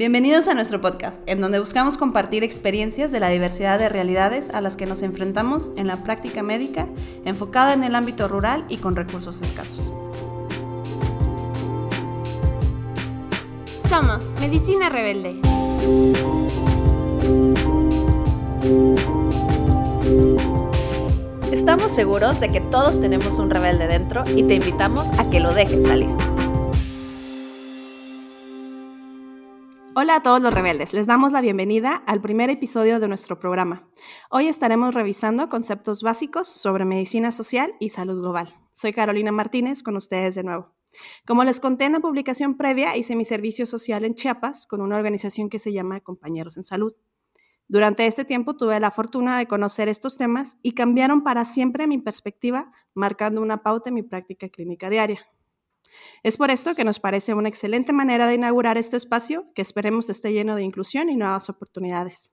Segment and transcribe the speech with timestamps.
[0.00, 4.60] Bienvenidos a nuestro podcast, en donde buscamos compartir experiencias de la diversidad de realidades a
[4.60, 6.86] las que nos enfrentamos en la práctica médica,
[7.24, 9.92] enfocada en el ámbito rural y con recursos escasos.
[13.88, 15.40] Somos Medicina Rebelde.
[21.50, 25.52] Estamos seguros de que todos tenemos un rebelde dentro y te invitamos a que lo
[25.54, 26.10] dejes salir.
[30.00, 33.90] Hola a todos los rebeldes, les damos la bienvenida al primer episodio de nuestro programa.
[34.30, 38.48] Hoy estaremos revisando conceptos básicos sobre medicina social y salud global.
[38.72, 40.72] Soy Carolina Martínez con ustedes de nuevo.
[41.26, 44.94] Como les conté en la publicación previa, hice mi servicio social en Chiapas con una
[44.94, 46.94] organización que se llama Compañeros en Salud.
[47.66, 51.98] Durante este tiempo tuve la fortuna de conocer estos temas y cambiaron para siempre mi
[51.98, 55.26] perspectiva, marcando una pauta en mi práctica clínica diaria.
[56.22, 60.10] Es por esto que nos parece una excelente manera de inaugurar este espacio que esperemos
[60.10, 62.32] esté lleno de inclusión y nuevas oportunidades.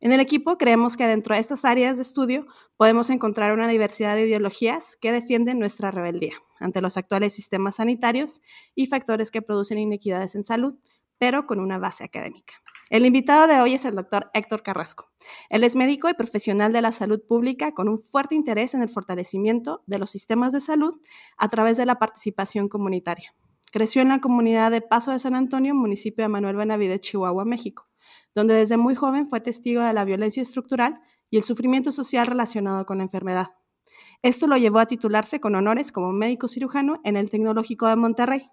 [0.00, 4.14] En el equipo creemos que dentro de estas áreas de estudio podemos encontrar una diversidad
[4.14, 8.40] de ideologías que defienden nuestra rebeldía ante los actuales sistemas sanitarios
[8.74, 10.74] y factores que producen inequidades en salud,
[11.18, 12.54] pero con una base académica.
[12.90, 15.12] El invitado de hoy es el doctor Héctor Carrasco.
[15.48, 18.88] Él es médico y profesional de la salud pública con un fuerte interés en el
[18.88, 20.92] fortalecimiento de los sistemas de salud
[21.38, 23.32] a través de la participación comunitaria.
[23.70, 27.86] Creció en la comunidad de Paso de San Antonio, municipio de Manuel Benavides, Chihuahua, México,
[28.34, 32.86] donde desde muy joven fue testigo de la violencia estructural y el sufrimiento social relacionado
[32.86, 33.50] con la enfermedad.
[34.22, 38.50] Esto lo llevó a titularse con honores como médico cirujano en el Tecnológico de Monterrey,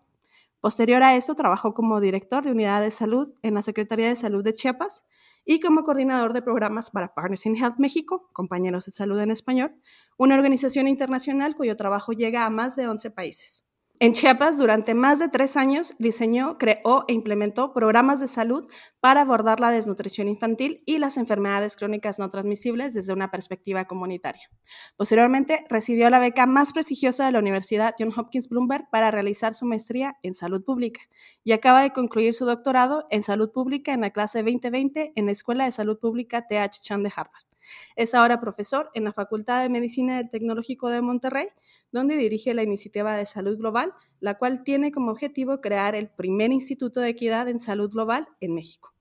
[0.59, 4.43] Posterior a esto, trabajó como director de unidad de salud en la Secretaría de Salud
[4.43, 5.03] de Chiapas
[5.45, 9.75] y como coordinador de programas para Partners in Health México, Compañeros de Salud en Español,
[10.17, 13.66] una organización internacional cuyo trabajo llega a más de 11 países.
[13.99, 19.21] En Chiapas, durante más de tres años, diseñó, creó e implementó programas de salud para
[19.21, 24.51] abordar la desnutrición infantil y las enfermedades crónicas no transmisibles desde una perspectiva comunitaria.
[24.97, 29.65] Posteriormente, recibió la beca más prestigiosa de la Universidad John Hopkins Bloomberg para realizar su
[29.65, 31.01] maestría en salud pública
[31.43, 35.31] y acaba de concluir su doctorado en salud pública en la clase 2020 en la
[35.31, 37.46] Escuela de Salud Pública TH Chan de Harvard.
[37.95, 41.47] Es ahora profesor en la Facultad de Medicina del Tecnológico de Monterrey,
[41.91, 46.51] donde dirige la iniciativa de salud global, la cual tiene como objetivo crear el primer
[46.51, 48.93] instituto de equidad en salud global en México.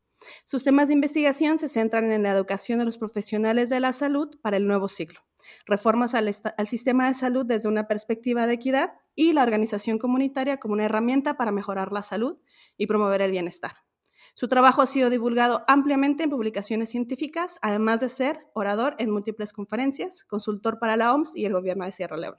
[0.44, 4.38] Sus temas de investigación se centran en la educación de los profesionales de la salud
[4.40, 5.20] para el nuevo siglo,
[5.66, 10.58] reformas al, al, sistema de salud desde una perspectiva de equidad y la organización comunitaria
[10.58, 12.38] como una herramienta para mejorar la salud
[12.76, 13.85] y promover el bienestar.
[14.38, 19.54] Su trabajo ha sido divulgado ampliamente en publicaciones científicas, además de ser orador en múltiples
[19.54, 22.36] conferencias, consultor para la OMS y el gobierno de Sierra Leona.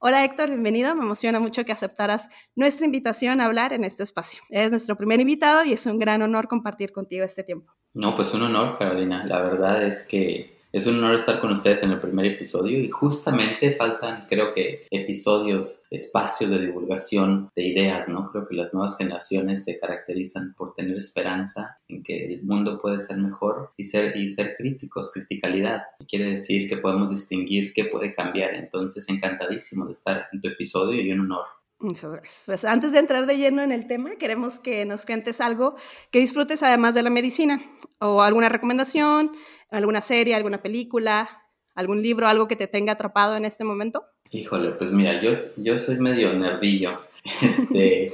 [0.00, 0.94] Hola Héctor, bienvenido.
[0.94, 4.40] Me emociona mucho que aceptaras nuestra invitación a hablar en este espacio.
[4.48, 7.74] Eres nuestro primer invitado y es un gran honor compartir contigo este tiempo.
[7.92, 9.26] No, pues un honor, Carolina.
[9.26, 12.88] La verdad es que es un honor estar con ustedes en el primer episodio y
[12.88, 18.30] justamente faltan, creo que, episodios, espacios de divulgación de ideas, ¿no?
[18.30, 23.00] Creo que las nuevas generaciones se caracterizan por tener esperanza en que el mundo puede
[23.00, 25.82] ser mejor y ser, y ser críticos, criticalidad.
[26.08, 28.54] Quiere decir que podemos distinguir qué puede cambiar.
[28.54, 31.58] Entonces, encantadísimo de estar en tu episodio y un honor.
[31.80, 32.42] Muchas gracias.
[32.46, 35.76] Pues antes de entrar de lleno en el tema, queremos que nos cuentes algo
[36.10, 37.62] que disfrutes además de la medicina
[38.00, 39.30] o alguna recomendación,
[39.70, 41.28] alguna serie, alguna película,
[41.74, 44.04] algún libro, algo que te tenga atrapado en este momento.
[44.30, 47.00] Híjole, pues mira, yo, yo soy medio nerdillo.
[47.42, 48.10] Este,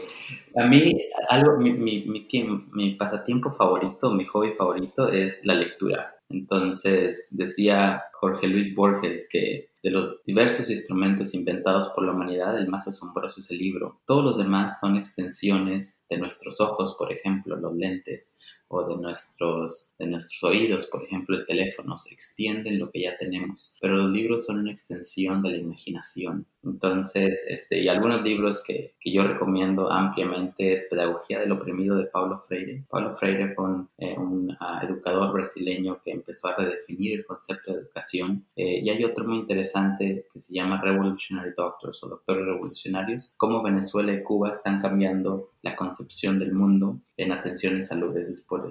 [0.57, 0.99] a mí,
[1.29, 2.27] algo, mi, mi, mi,
[2.73, 6.17] mi pasatiempo favorito, mi hobby favorito es la lectura.
[6.29, 12.69] Entonces, decía Jorge Luis Borges que de los diversos instrumentos inventados por la humanidad, el
[12.69, 14.01] más asombroso es el libro.
[14.07, 18.39] Todos los demás son extensiones de nuestros ojos, por ejemplo, los lentes,
[18.69, 23.75] o de nuestros, de nuestros oídos, por ejemplo, el teléfono, extienden lo que ya tenemos,
[23.81, 26.47] pero los libros son una extensión de la imaginación.
[26.63, 32.07] Entonces, este, y algunos libros que, que yo recomiendo ampliamente es Pedagogía del Oprimido de
[32.07, 32.85] Paulo Freire.
[32.89, 37.73] Paulo Freire fue un, eh, un uh, educador brasileño que empezó a redefinir el concepto
[37.73, 38.47] de educación.
[38.57, 43.63] Eh, y hay otro muy interesante que se llama Revolutionary Doctors o Doctores Revolucionarios, cómo
[43.63, 48.17] Venezuela y Cuba están cambiando la concepción del mundo en atención y salud.
[48.17, 48.29] Es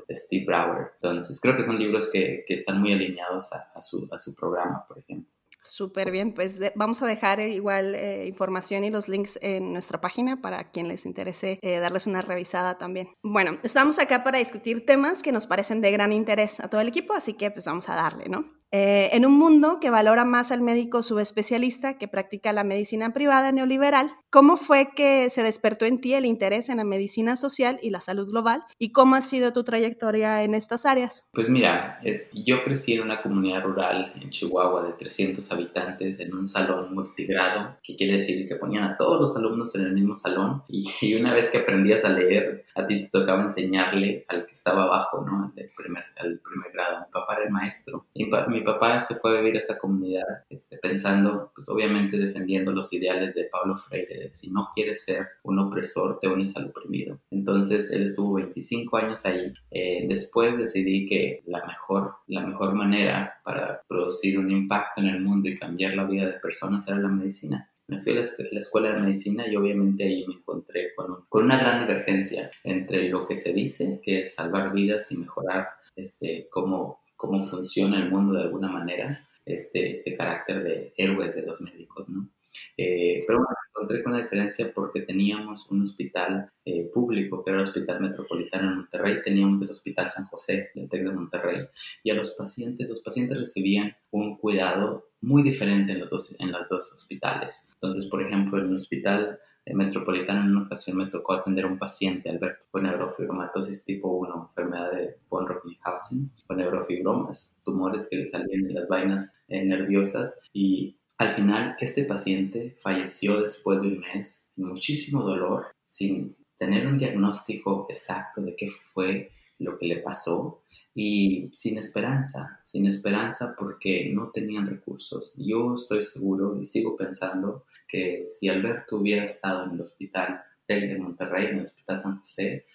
[0.09, 0.91] Steve Brower.
[0.95, 5.29] Entonces, creo que son libros que, están muy alineados a, su, programa, por ejemplo.
[5.63, 10.01] Súper bien, pues vamos a dejar eh, igual eh, información y los links en nuestra
[10.01, 13.07] página para quien les interese eh, darles una revisada también.
[13.23, 16.89] Bueno, estamos acá para discutir temas que nos parecen de gran interés a todo el
[16.89, 18.45] equipo, así que pues vamos a darle, ¿no?
[18.75, 23.51] Eh, en un mundo que valora más al médico subespecialista que practica la medicina privada
[23.51, 27.91] neoliberal, ¿cómo fue que se despertó en ti el interés en la medicina social y
[27.91, 28.63] la salud global?
[28.79, 31.27] ¿Y cómo ha sido tu trayectoria en estas áreas?
[31.33, 36.33] Pues mira, es, yo crecí en una comunidad rural en Chihuahua de 300 habitantes en
[36.33, 40.15] un salón multigrado, que quiere decir que ponían a todos los alumnos en el mismo
[40.15, 44.47] salón y, y una vez que aprendías a leer, a ti te tocaba enseñarle al
[44.47, 45.53] que estaba abajo, ¿no?
[45.77, 47.01] Primer, al primer grado.
[47.01, 48.07] Mi papá era el maestro.
[48.15, 52.71] Y mi papá se fue a vivir a esa comunidad este, pensando, pues obviamente defendiendo
[52.71, 57.19] los ideales de Pablo Freire, si no quieres ser un opresor, te unes al oprimido.
[57.31, 59.53] Entonces él estuvo 25 años ahí.
[59.71, 65.21] Eh, después decidí que la mejor, la mejor manera para producir un impacto en el
[65.21, 67.69] mundo y cambiar la vida de personas era la medicina.
[67.87, 71.59] Me fui a la, escuela de medicina y obviamente ahí me encontré con, con, una
[71.59, 77.02] gran divergencia entre lo que se dice, que es salvar vidas y mejorar este, cómo
[77.23, 82.09] cómo funciona el mundo de alguna manera, este, este carácter de héroes de los médicos,
[82.09, 82.27] ¿no?
[82.75, 87.61] Eh, pero bueno, encontré con una diferencia porque teníamos un hospital eh, público, que era
[87.61, 91.65] el Hospital Metropolitano de Monterrey, teníamos el Hospital San José del TEC de Monterrey,
[92.03, 96.51] y a los pacientes, los pacientes recibían un cuidado muy diferente en los dos, en
[96.51, 97.71] los dos hospitales.
[97.75, 101.79] Entonces, por ejemplo, en el Hospital metropolitano en una ocasión me tocó atender a un
[101.79, 108.27] paciente, Alberto, con neurofibromatosis tipo 1, enfermedad de von Recklinghausen, con neurofibromas, tumores que le
[108.27, 110.39] salían de las vainas eh, nerviosas.
[110.51, 116.97] Y al final este paciente falleció después de un mes, muchísimo dolor, sin tener un
[116.97, 120.62] diagnóstico exacto de qué fue lo que le pasó
[120.95, 125.33] y sin esperanza, sin esperanza porque no tenían recursos.
[125.35, 130.97] Yo estoy seguro y sigo pensando que si Alberto hubiera estado en el hospital de
[130.97, 132.65] Monterrey, en el hospital San José,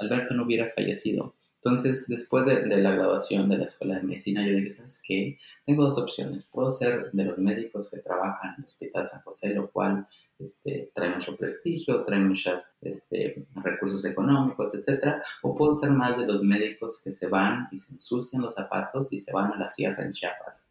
[0.00, 1.34] Alberto no hubiera fallecido.
[1.64, 5.38] Entonces, después de, la graduación de la escuela de medicina, yo dije, ¿sabes qué?
[5.64, 6.44] Tengo dos opciones.
[6.44, 10.06] Puedo ser de los médicos que trabajan en el Hospital San José, lo cual
[10.38, 15.22] este, trae mucho prestigio, trae muchos este, recursos económicos, etc.
[15.42, 19.10] O puedo ser más de los médicos que se van y se ensucian los zapatos
[19.14, 20.68] y se van a la sierra en Chiapas.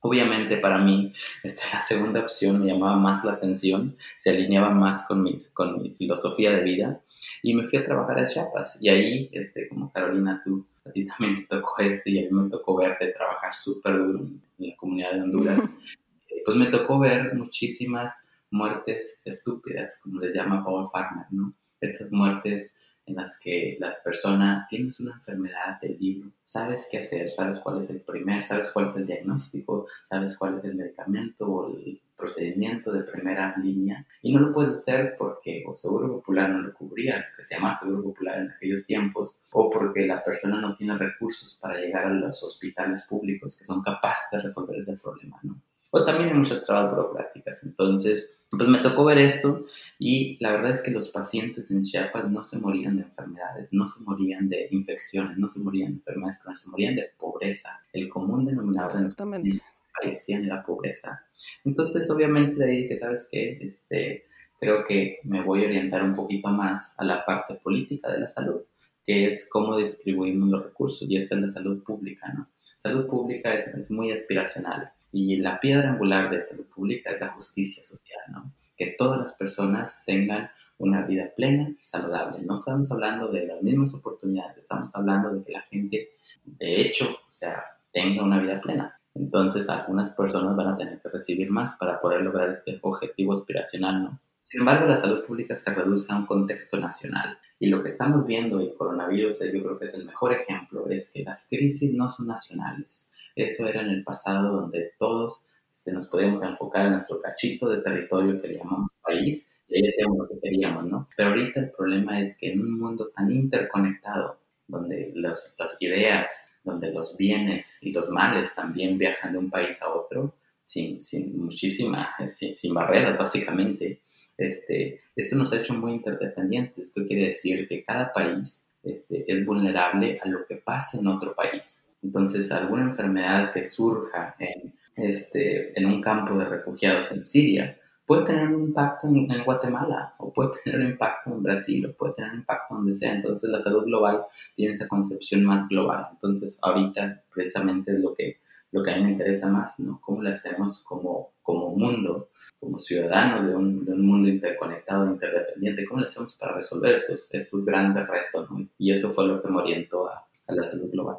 [0.00, 1.12] Obviamente para mí
[1.42, 5.82] esta, la segunda opción me llamaba más la atención, se alineaba más con, mis, con
[5.82, 7.00] mi filosofía de vida
[7.42, 11.04] y me fui a trabajar a Chiapas y ahí, este, como Carolina, tú, a ti
[11.04, 14.76] también te tocó esto y a mí me tocó verte trabajar súper duro en la
[14.76, 15.78] comunidad de Honduras,
[16.28, 21.54] eh, pues me tocó ver muchísimas muertes estúpidas, como les llama Paul Farmer, ¿no?
[21.80, 22.76] Estas muertes
[23.08, 27.78] en las que las personas tienes una enfermedad del libro, sabes qué hacer, sabes cuál
[27.78, 32.00] es el primer, sabes cuál es el diagnóstico, sabes cuál es el medicamento o el
[32.16, 36.74] procedimiento de primera línea y no lo puedes hacer porque o Seguro Popular no lo
[36.74, 40.98] cubría, que se llama Seguro Popular en aquellos tiempos, o porque la persona no tiene
[40.98, 45.60] recursos para llegar a los hospitales públicos que son capaces de resolver ese problema, ¿no?
[45.90, 47.64] Pues también hay muchas trabas burocráticas.
[47.64, 49.66] Entonces, pues me tocó ver esto
[49.98, 53.86] y la verdad es que los pacientes en Chiapas no se morían de enfermedades, no
[53.86, 57.82] se morían de infecciones, no se morían de enfermedades no se morían de pobreza.
[57.92, 59.62] El común denominador de los pacientes
[60.00, 61.24] fallecían era pobreza.
[61.64, 63.58] Entonces, obviamente, de ahí dije, ¿sabes qué?
[63.60, 64.26] Este,
[64.60, 68.28] creo que me voy a orientar un poquito más a la parte política de la
[68.28, 68.60] salud,
[69.06, 72.48] que es cómo distribuimos los recursos y esta es la salud pública, ¿no?
[72.74, 77.28] Salud pública es, es muy aspiracional y la piedra angular de salud pública es la
[77.28, 78.52] justicia social, ¿no?
[78.76, 82.40] Que todas las personas tengan una vida plena y saludable.
[82.44, 86.10] No estamos hablando de las mismas oportunidades, estamos hablando de que la gente,
[86.44, 89.00] de hecho, o sea, tenga una vida plena.
[89.14, 94.02] Entonces, algunas personas van a tener que recibir más para poder lograr este objetivo aspiracional,
[94.04, 94.20] ¿no?
[94.38, 97.38] Sin embargo, la salud pública se reduce a un contexto nacional.
[97.58, 100.88] Y lo que estamos viendo, y el coronavirus yo creo que es el mejor ejemplo,
[100.88, 103.12] es que las crisis no son nacionales.
[103.38, 107.82] Eso era en el pasado donde todos este, nos podíamos enfocar en nuestro cachito de
[107.82, 111.08] territorio que le llamamos país y ahí hacíamos lo que queríamos, ¿no?
[111.16, 116.90] Pero ahorita el problema es que en un mundo tan interconectado, donde las ideas, donde
[116.92, 122.14] los bienes y los males también viajan de un país a otro, sin, sin muchísima,
[122.26, 124.02] sin, sin, barreras básicamente,
[124.36, 126.86] este, esto nos ha hecho muy interdependientes.
[126.86, 131.34] Esto quiere decir que cada país este, es vulnerable a lo que pasa en otro
[131.34, 131.87] país.
[132.02, 137.78] Entonces, alguna enfermedad que surja en, este, en un campo de refugiados en Siria
[138.08, 142.14] puede tener un impacto en, Guatemala, o puede tener un impacto en Brasil, o puede
[142.14, 143.12] tener un impacto donde sea.
[143.12, 144.22] Entonces, la salud global
[144.56, 146.08] tiene esa concepción más global.
[146.12, 148.40] Entonces, ahorita precisamente es lo que,
[148.72, 150.00] lo que a mí me interesa más, ¿no?
[150.00, 155.84] ¿Cómo lo hacemos como, como mundo, como ciudadanos de un, de un mundo interconectado, interdependiente?
[155.84, 158.50] ¿Cómo lo hacemos para resolver estos, estos grandes retos?
[158.50, 158.66] ¿no?
[158.78, 161.18] Y eso fue lo que me orientó a, a la salud global.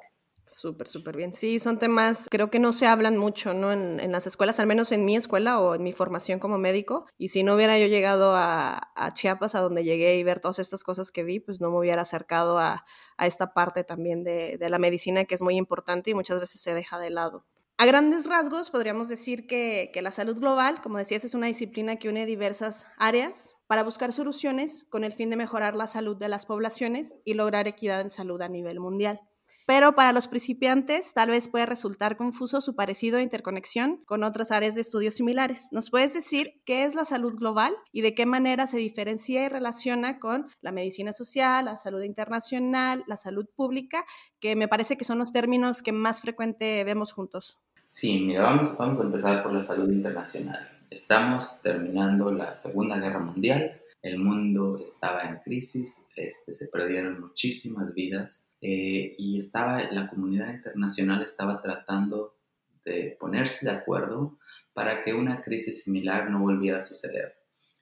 [0.49, 1.31] Súper, súper bien.
[1.31, 3.71] Sí, son temas, creo que no se hablan mucho, ¿no?
[3.71, 7.05] En, las escuelas, al menos en mi escuela o en mi formación como médico.
[7.19, 10.83] Y si no hubiera yo llegado a, Chiapas, a donde llegué y ver todas estas
[10.83, 12.83] cosas que vi, pues no me hubiera acercado a,
[13.19, 16.73] esta parte también de, de la medicina que es muy importante y muchas veces se
[16.73, 17.45] deja de lado.
[17.77, 21.97] A grandes rasgos, podríamos decir que, que, la salud global, como decías, es una disciplina
[21.97, 26.27] que une diversas áreas para buscar soluciones con el fin de mejorar la salud de
[26.27, 29.21] las poblaciones y lograr equidad en salud a nivel mundial
[29.69, 34.49] pero para los principiantes tal vez puede resultar confuso su parecido e interconexión con otras
[34.49, 35.67] áreas de estudios similares.
[35.71, 39.47] ¿Nos puedes decir qué es la salud global y de qué manera se diferencia y
[39.47, 44.05] relaciona con la medicina social, la salud internacional, la salud pública,
[44.39, 47.59] que me parece que son los términos que más frecuente vemos juntos?
[47.87, 48.41] Sí, mira,
[48.79, 50.67] vamos a empezar por la salud internacional.
[50.89, 57.93] Estamos terminando la Segunda Guerra Mundial el mundo estaba en crisis, este, se perdieron muchísimas
[57.93, 62.37] vidas eh, y estaba, la comunidad internacional estaba tratando
[62.85, 64.37] de ponerse de acuerdo
[64.73, 67.35] para que una crisis similar no volviera a suceder.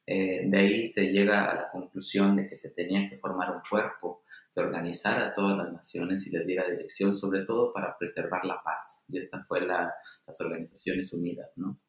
[0.08, 3.62] Eh, de ahí se llega a la conclusión de que se tenía que formar un
[3.70, 8.44] cuerpo que organizara a todas las naciones y les diera dirección, sobre todo para preservar
[8.46, 9.06] la paz.
[9.10, 9.94] Y esta fue la,
[10.26, 11.80] las Organizaciones Unidas, ¿no?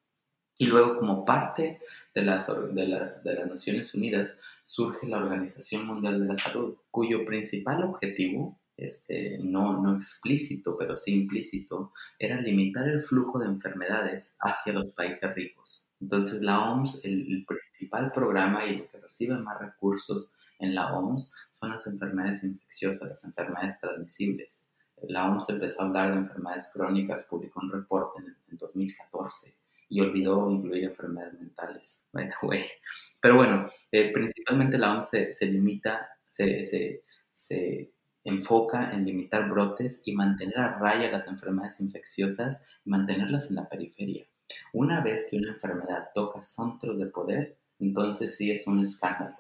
[0.61, 1.81] Y luego, como parte
[2.13, 6.75] de las, de, las, de las Naciones Unidas, surge la Organización Mundial de la Salud,
[6.91, 13.47] cuyo principal objetivo, este, no, no explícito, pero sí implícito, era limitar el flujo de
[13.47, 15.87] enfermedades hacia los países ricos.
[16.01, 21.31] Entonces, la OMS, el, principal programa y lo que recibe más recursos en la OMS
[21.53, 24.73] son las enfermedades infecciosas, las enfermedades transmisibles.
[25.03, 30.01] La OMS empezó a hablar de enfermedades crónicas, publicó un reporte en, en 2014 y
[30.01, 32.05] olvidó incluir enfermedades mentales.
[33.21, 37.03] Pero bueno, eh, principalmente la OMS se, limita, se, se,
[37.33, 37.93] se,
[38.25, 43.69] enfoca en limitar brotes y mantener a raya las enfermedades infecciosas y mantenerlas en la
[43.69, 44.27] periferia.
[44.73, 49.37] Una vez que una enfermedad toca centros de poder, entonces sí es un escándalo,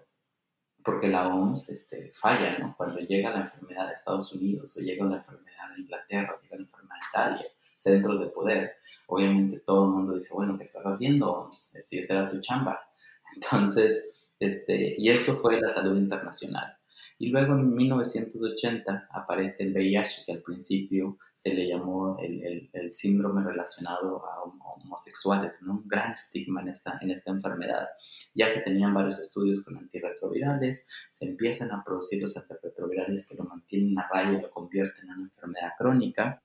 [0.82, 2.74] porque la OMS este, falla, ¿no?
[2.76, 6.56] Cuando llega la enfermedad a Estados Unidos o llega la enfermedad a Inglaterra o llega
[6.56, 8.72] la enfermedad a Italia, centros de poder,
[9.06, 11.48] obviamente todo el mundo dice, bueno, ¿qué estás haciendo?
[11.52, 12.80] Si esa era tu chamba.
[13.34, 16.74] Entonces, este, y eso fue la salud internacional.
[17.20, 22.92] Y luego en 1980 aparece el VIH, que al principio se le llamó el, el,
[22.92, 25.72] síndrome relacionado a homosexuales, ¿no?
[25.74, 27.88] un gran estigma en esta, en esta enfermedad.
[28.34, 33.44] Ya se tenían varios estudios con antirretrovirales, se empiezan a producir los antirretrovirales que lo
[33.44, 36.40] mantienen a raya y lo convierten en una enfermedad crónica.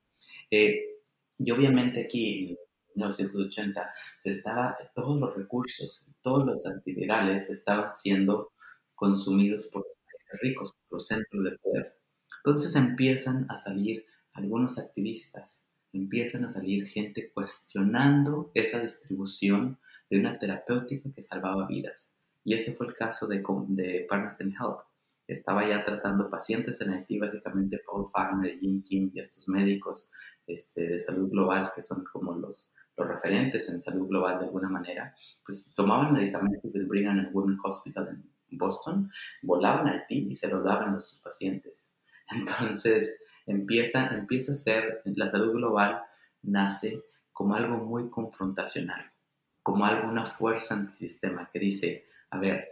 [0.50, 0.93] Eh,
[1.38, 2.56] y obviamente aquí, en
[2.94, 8.52] 1980, se estaba, todos los recursos, todos los antivirales estaban siendo
[8.94, 11.98] consumidos por los países ricos, por los centros de poder.
[12.44, 19.78] Entonces empiezan a salir algunos activistas, empiezan a salir gente cuestionando esa distribución
[20.10, 22.16] de una terapéutica que salvaba vidas.
[22.44, 24.82] Y ese fue el caso de, de Partners Health.
[25.26, 30.10] Estaba ya tratando pacientes en Haití, básicamente Paul Farmer, Jim Kim y estos médicos
[30.46, 34.68] este, de salud global, que son como los, los referentes en salud global de alguna
[34.68, 39.10] manera, pues tomaban medicamentos del Brigham and Women Hospital en Boston,
[39.42, 41.92] volaban al team y se los daban a sus pacientes.
[42.30, 46.02] Entonces empieza, empieza a ser, la salud global
[46.42, 49.12] nace como algo muy confrontacional,
[49.62, 52.68] como algo, una fuerza antisistema que dice, a ver,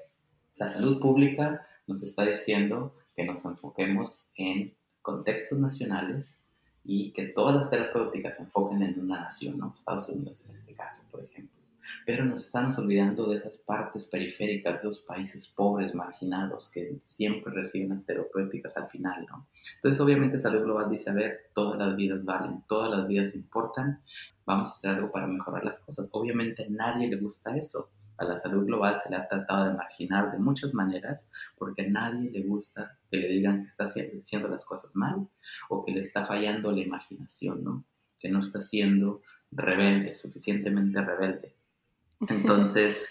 [0.54, 6.51] la salud pública nos está diciendo que nos enfoquemos en contextos nacionales,
[6.84, 9.72] y que todas las terapéuticas se enfoquen en una nación, ¿no?
[9.74, 11.60] Estados Unidos en este caso, por ejemplo.
[12.06, 17.52] Pero nos estamos olvidando de esas partes periféricas, de esos países pobres, marginados, que siempre
[17.52, 19.48] reciben las terapéuticas al final, ¿no?
[19.76, 24.00] Entonces, obviamente, Salud Global dice, a ver, todas las vidas valen, todas las vidas importan,
[24.46, 26.08] vamos a hacer algo para mejorar las cosas.
[26.12, 27.90] Obviamente, a nadie le gusta eso
[28.22, 31.88] a la salud global se le ha tratado de marginar de muchas maneras porque a
[31.88, 35.28] nadie le gusta que le digan que está haciendo las cosas mal
[35.68, 37.84] o que le está fallando la imaginación, ¿no?
[38.18, 41.54] Que no está siendo rebelde, suficientemente rebelde.
[42.28, 43.04] Entonces,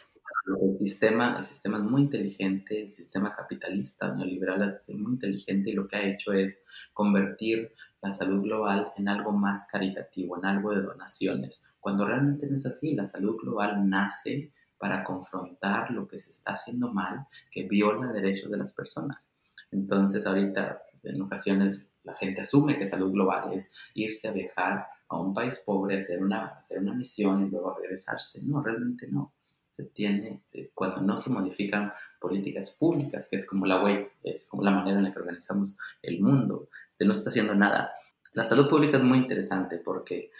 [0.62, 5.74] el sistema, el sistema es muy inteligente, el sistema capitalista neoliberal es muy inteligente y
[5.74, 6.64] lo que ha hecho es
[6.94, 12.56] convertir la salud global en algo más caritativo, en algo de donaciones, cuando realmente no
[12.56, 12.96] es así.
[12.96, 18.50] La salud global nace para confrontar lo que se está haciendo mal, que viola derechos
[18.50, 19.30] de las personas.
[19.72, 24.88] Entonces ahorita pues, en ocasiones la gente asume que salud global es irse a viajar
[25.08, 28.42] a un país pobre, hacer una, hacer una misión y luego regresarse.
[28.44, 29.34] No, realmente no.
[29.70, 30.42] Se tiene,
[30.74, 34.98] cuando no se modifican políticas públicas, que es como la web, es como la manera
[34.98, 37.94] en la que organizamos el mundo, este no está haciendo nada.
[38.34, 40.32] La salud pública es muy interesante porque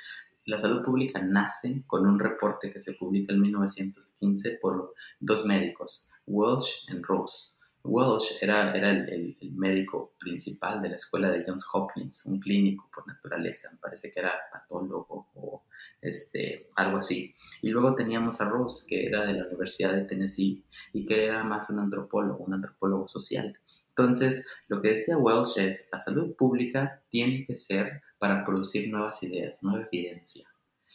[0.46, 6.10] la salud pública nace con un reporte que se publica en 1915 por dos médicos,
[6.26, 7.56] Welsh y Rose.
[7.84, 13.08] Welsh era, era el, médico principal de la escuela de Johns Hopkins, un clínico por
[13.08, 15.64] naturaleza, me parece que era patólogo o
[16.00, 17.36] este, algo así.
[17.62, 21.44] Y luego teníamos a Rose, que era de la Universidad de Tennessee y que era
[21.44, 23.58] más un antropólogo, un antropólogo social.
[24.02, 29.22] Entonces, lo que decía Welsh es, la salud pública tiene que ser para producir nuevas
[29.22, 30.48] ideas, nueva evidencia.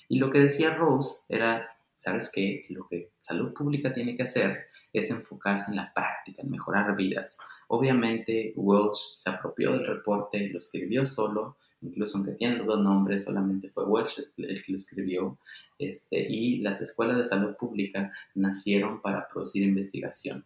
[0.08, 2.66] Y lo que decía Rose era, ¿sabes qué?
[2.70, 7.38] Lo que salud pública tiene que hacer es enfocarse en la práctica, en mejorar vidas.
[7.68, 13.24] Obviamente, Welsh se apropió del reporte, lo escribió solo, incluso aunque tiene los dos nombres,
[13.24, 15.38] solamente fue Welsh el que lo escribió,
[15.78, 20.44] este, y las escuelas de salud pública nacieron para producir investigación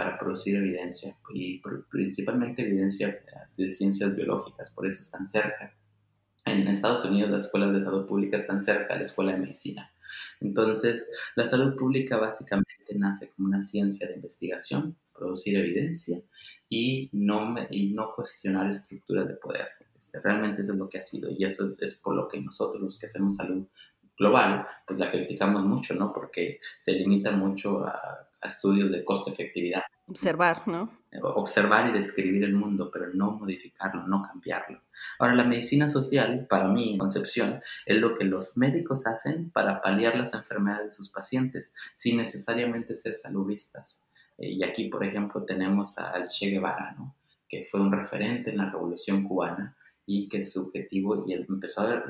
[0.00, 3.22] para producir evidencia y principalmente evidencia
[3.58, 5.76] de ciencias biológicas, por eso están cerca.
[6.46, 9.92] En Estados Unidos las escuelas de salud pública están cerca de la escuela de medicina.
[10.40, 16.22] Entonces, la salud pública básicamente nace como una ciencia de investigación, producir evidencia
[16.70, 19.68] y no, y no cuestionar estructuras de poder.
[19.94, 22.40] Este, realmente eso es lo que ha sido y eso es, es por lo que
[22.40, 23.66] nosotros los que hacemos salud
[24.16, 26.10] global, pues la criticamos mucho, ¿no?
[26.10, 29.82] Porque se limita mucho a estudios de costo-efectividad.
[30.06, 30.98] Observar, ¿no?
[31.22, 34.80] Observar y describir el mundo, pero no modificarlo, no cambiarlo.
[35.18, 40.16] Ahora, la medicina social, para mi concepción, es lo que los médicos hacen para paliar
[40.16, 44.04] las enfermedades de sus pacientes, sin necesariamente ser saludistas.
[44.38, 47.16] Eh, y aquí, por ejemplo, tenemos al Che Guevara, ¿no?
[47.48, 51.82] que fue un referente en la Revolución Cubana y que su objetivo, y él empezó
[51.82, 52.04] a ver,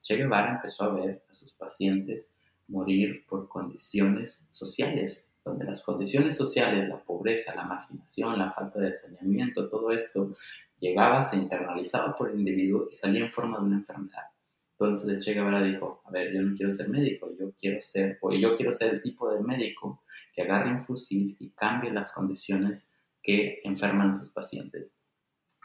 [0.00, 2.34] Che Guevara empezó a ver a sus pacientes
[2.68, 8.92] morir por condiciones sociales, donde las condiciones sociales, la pobreza, la marginación, la falta de
[8.92, 10.32] saneamiento, todo esto
[10.76, 14.24] llegaba, se internalizaba por el individuo y salía en forma de una enfermedad.
[14.72, 18.32] Entonces Che Guevara dijo, a ver, yo no quiero ser médico, yo quiero ser, o
[18.32, 20.02] yo quiero ser el tipo de médico
[20.34, 22.90] que agarre un fusil y cambie las condiciones
[23.22, 24.92] que enferman a sus pacientes.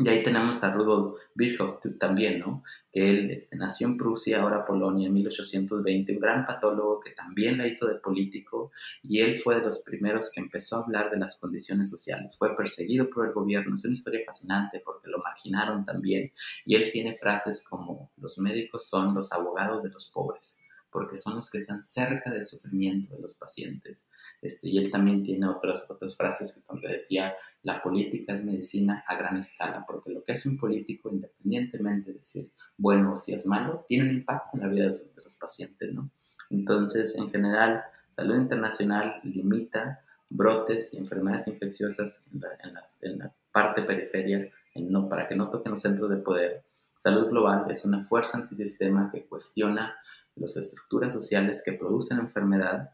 [0.04, 2.64] Y ahí tenemos a Rudolf Virchow también, ¿no?
[2.92, 7.58] Que él este, nació en Prusia, ahora Polonia, en 1820, un gran patólogo que también
[7.60, 8.72] la hizo de político
[9.04, 12.36] y él fue de los primeros que empezó a hablar de las condiciones sociales.
[12.38, 16.32] Fue perseguido por el gobierno, es una historia fascinante porque lo marginaron también
[16.66, 20.60] y él tiene frases como los médicos son los abogados de los pobres
[20.92, 24.08] porque son los que están cerca del sufrimiento de los pacientes.
[24.42, 29.04] Este, y él también tiene otras, otras frases que donde decía, la política es medicina
[29.08, 33.16] a gran escala, porque lo que hace un político, independientemente de si es bueno o
[33.16, 36.10] si es malo, tiene un impacto en la vida de, los pacientes, ¿no?
[36.50, 43.84] Entonces, en general, Salud Internacional limita brotes y enfermedades infecciosas en la, en la, parte
[43.84, 46.64] periferia no, para que no toquen los centros de poder.
[46.96, 49.96] Salud Global es una fuerza antisistema que cuestiona
[50.36, 52.92] las estructuras sociales que producen enfermedad.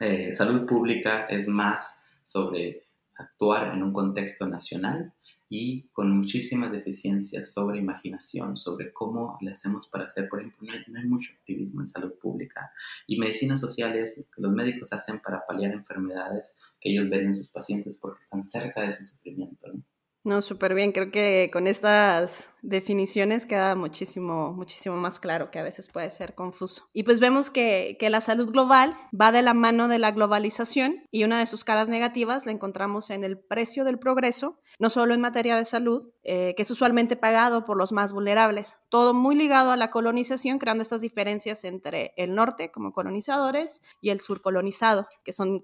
[0.00, 2.84] Eh, salud pública es más sobre
[3.16, 5.12] actuar en un contexto nacional
[5.48, 10.98] y con muchísimas deficiencias sobre imaginación, sobre cómo le hacemos para hacer, por ejemplo, no
[10.98, 12.72] hay, mucho activismo en salud pública
[13.06, 17.48] y medicinas sociales que los médicos hacen para paliar enfermedades que ellos ven en sus
[17.50, 19.68] pacientes porque están cerca de ese sufrimiento.
[19.72, 19.82] ¿no?
[20.24, 20.92] No, súper bien.
[20.92, 26.34] Creo que con estas definiciones queda muchísimo, muchísimo más claro que a veces puede ser
[26.34, 26.84] confuso.
[26.92, 31.04] Y pues vemos que, que, la salud global va de la mano de la globalización
[31.10, 35.14] y una de sus caras negativas la encontramos en el precio del progreso, no solo
[35.14, 38.78] en materia de salud, eh, que es usualmente pagado por los más vulnerables.
[38.88, 44.08] Todo muy ligado a la colonización, creando estas diferencias entre el norte como colonizadores y
[44.08, 45.62] el sur colonizado, que son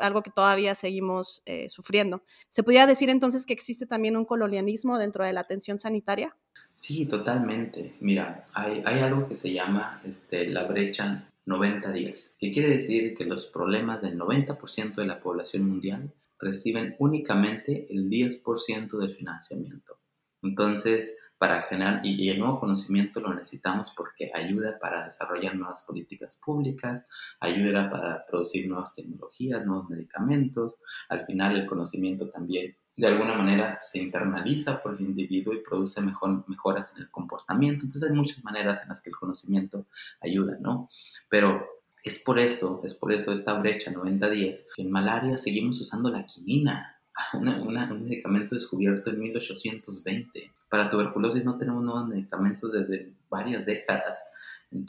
[0.00, 2.22] algo que todavía seguimos eh, sufriendo.
[2.50, 6.35] ¿Se podría decir entonces que existe también un colonialismo dentro de la atención sanitaria?
[6.74, 7.96] Sí, totalmente.
[8.00, 13.46] Mira, hay, algo que se llama este, la brecha 90-10, que quiere decir que los
[13.46, 19.98] problemas del 90% de la población mundial reciben únicamente el 10% del financiamiento.
[20.42, 26.38] Entonces, para generar, y, el nuevo conocimiento lo necesitamos porque ayuda para desarrollar nuevas políticas
[26.42, 27.08] públicas,
[27.40, 30.78] ayuda para producir nuevas tecnologías, nuevos medicamentos.
[31.08, 36.00] Al final, el conocimiento también de alguna manera se internaliza por el individuo y produce
[36.00, 37.84] mejor, mejoras en el comportamiento.
[37.84, 39.86] Entonces hay muchas maneras en las que el conocimiento
[40.20, 40.88] ayuda, ¿no?
[41.28, 41.66] Pero
[42.02, 44.64] es por eso, es por eso esta brecha 90-10.
[44.78, 47.00] En malaria seguimos usando la quinina,
[47.34, 50.52] un medicamento descubierto en 1820.
[50.70, 54.32] Para tuberculosis no tenemos nuevos medicamentos desde varias décadas,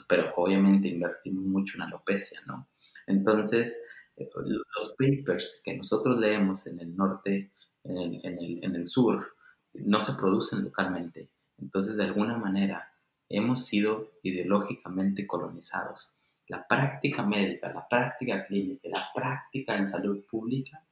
[0.07, 2.67] pero obviamente invertimos mucho en alopecia, ¿no?
[3.05, 3.83] Entonces,
[4.15, 7.51] eh, los papers que nosotros leemos en el norte,
[7.87, 9.35] en el, en el, en el sur,
[9.73, 11.29] no se producen localmente.
[11.57, 12.91] Entonces, de alguna manera,
[13.29, 16.13] hemos sido ideológicamente colonizados.
[16.47, 20.83] La práctica médica, la práctica clínica, la práctica en salud pública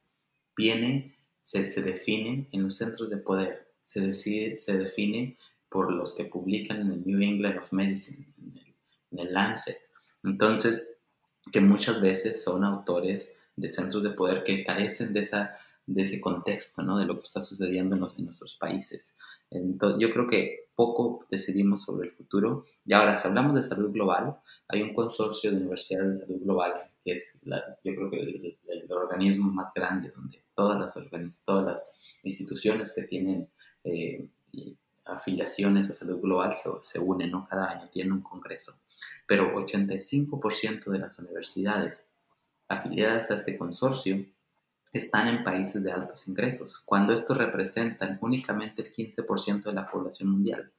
[0.56, 6.14] viene, se, se define en los centros de poder, se, decide, se define por los
[6.14, 8.74] que publican en el New England of Medicine, en el,
[9.12, 9.76] en el Lancet.
[10.24, 10.90] Entonces,
[11.52, 15.56] que muchas veces son autores de centros de poder que carecen de, esa,
[15.86, 16.98] de ese contexto, ¿no?
[16.98, 19.16] de lo que está sucediendo en, en nuestros países.
[19.50, 22.66] Entonces, yo creo que poco decidimos sobre el futuro.
[22.84, 24.36] Y ahora, si hablamos de salud global,
[24.68, 26.72] hay un consorcio de universidades de salud global,
[27.02, 27.40] que es,
[27.84, 33.48] yo creo que el, organismo más grande, donde todas las, instituciones que tienen
[33.84, 34.28] eh,
[35.04, 37.32] afiliaciones a salud global se, se unen.
[37.48, 38.78] Cada año tienen un congreso.
[39.26, 42.10] Pero 85% de las universidades
[42.68, 44.24] afiliadas a este consorcio
[44.92, 50.30] están en países de altos ingresos, cuando estos representan únicamente el 15% de la población
[50.30, 50.72] mundial.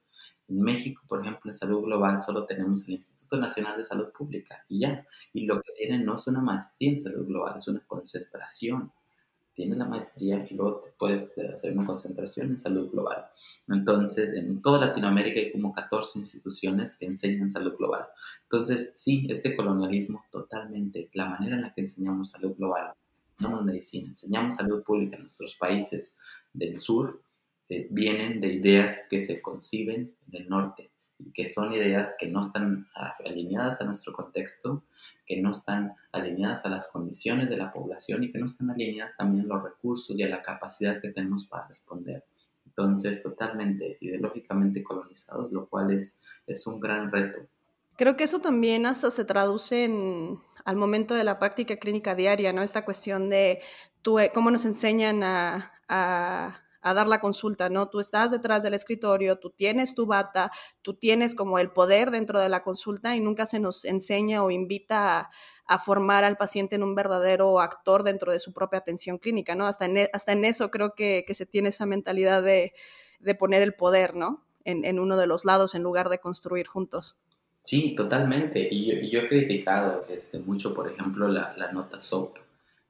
[0.50, 4.64] En México, por ejemplo, en salud global solo tenemos el Instituto Nacional de Salud Pública
[4.70, 5.06] y ya.
[5.34, 8.92] Y lo que tienen no es una maestría en salud global, es una concentración.
[9.54, 13.26] Tienes la maestría y luego te puedes hacer una concentración en salud global.
[13.68, 18.08] Entonces, en toda Latinoamérica hay como 14 instituciones que enseñan salud global.
[18.44, 22.94] Entonces, sí, este colonialismo totalmente, la manera en la que enseñamos salud global,
[23.38, 26.16] enseñamos medicina, enseñamos salud pública en nuestros países
[26.54, 27.22] del sur,
[27.70, 32.28] eh, vienen de ideas que se conciben en el norte y que son ideas que
[32.28, 32.88] no están
[33.26, 34.84] alineadas a nuestro contexto,
[35.26, 39.16] que no están alineadas a las condiciones de la población y que no están alineadas
[39.18, 42.24] también a los recursos y a la capacidad que tenemos para responder.
[42.66, 47.48] Entonces, totalmente ideológicamente colonizados, lo cual es, es un gran reto
[47.98, 52.54] Creo que eso también hasta se traduce en, al momento de la práctica clínica diaria,
[52.54, 52.62] ¿no?
[52.62, 53.60] Esta cuestión de
[54.20, 55.72] eh, cómo nos enseñan a,
[56.84, 57.90] dar la consulta, ¿no?
[57.90, 60.52] Tú estás detrás del escritorio, tú tienes tu bata,
[60.84, 64.52] tú tienes como el poder dentro de la consulta y nunca se nos enseña o
[64.52, 65.32] invita
[65.66, 69.66] a, formar al paciente en un verdadero actor dentro de su propia atención clínica, ¿no?
[69.66, 72.74] Hasta en, e, eso creo que, se tiene esa mentalidad de,
[73.40, 74.46] poner el poder, ¿no?
[74.66, 77.18] En uno de los lados en lugar de construir juntos.
[77.68, 78.66] Sí, totalmente.
[78.72, 82.38] Y yo, he criticado este, mucho, por ejemplo, la, nota SOAP,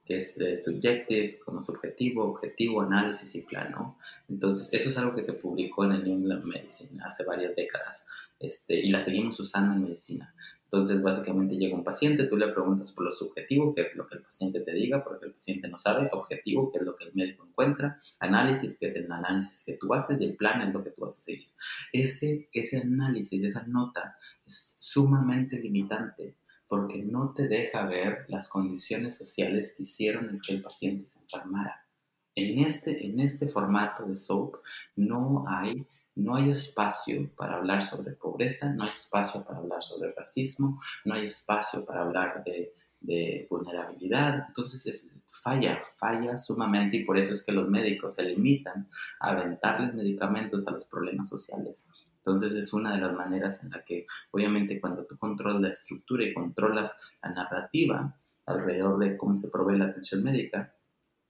[0.06, 3.98] que es de subjective, como subjetivo, objetivo, análisis y plano.
[4.28, 8.06] Entonces, eso es algo que se publicó en el New England Medicine hace varias décadas
[8.38, 10.32] este, y la seguimos usando en medicina.
[10.70, 14.16] Entonces, básicamente llega un paciente, tú le preguntas por lo subjetivo, que es lo que
[14.16, 17.14] el paciente te diga, porque el paciente no sabe, objetivo, que es lo que el
[17.14, 20.84] médico encuentra, análisis, que es el análisis que tú haces, y el plan es lo
[20.84, 21.48] que tú vas a seguir.
[21.90, 29.16] Ese, ese análisis, esa nota, es sumamente limitante, porque no te deja ver las condiciones
[29.16, 31.86] sociales que hicieron que el paciente se enfermara.
[32.34, 34.56] En este, en este formato de SOAP
[34.96, 35.86] no hay
[36.18, 41.14] no hay espacio para hablar sobre pobreza, no hay espacio para hablar sobre racismo, no
[41.14, 42.74] hay espacio para hablar de,
[43.48, 44.46] vulnerabilidad.
[44.48, 48.88] Entonces falla, falla sumamente y por eso es que los médicos se limitan
[49.20, 51.86] a aventarles medicamentos a los problemas sociales.
[52.16, 56.24] Entonces es una de las maneras en la que obviamente cuando tú controlas la estructura
[56.24, 60.74] y controlas la narrativa alrededor de cómo se provee la atención médica,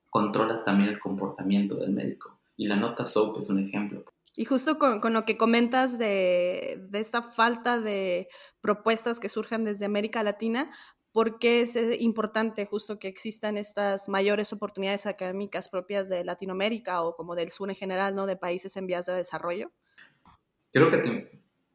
[0.09, 2.38] controlas también el comportamiento del médico.
[2.59, 4.05] Y la nota SOAP es un ejemplo.
[4.37, 8.29] Y justo con, con lo que comentas de, de, esta falta de
[8.61, 10.71] propuestas que surjan desde América Latina,
[11.13, 17.03] ¿por qué es eh, importante justo que existan estas mayores oportunidades académicas propias de Latinoamérica
[17.03, 18.27] o como del sur en general, ¿no?
[18.27, 19.71] De países en vías de desarrollo.
[20.73, 21.11] Creo que tu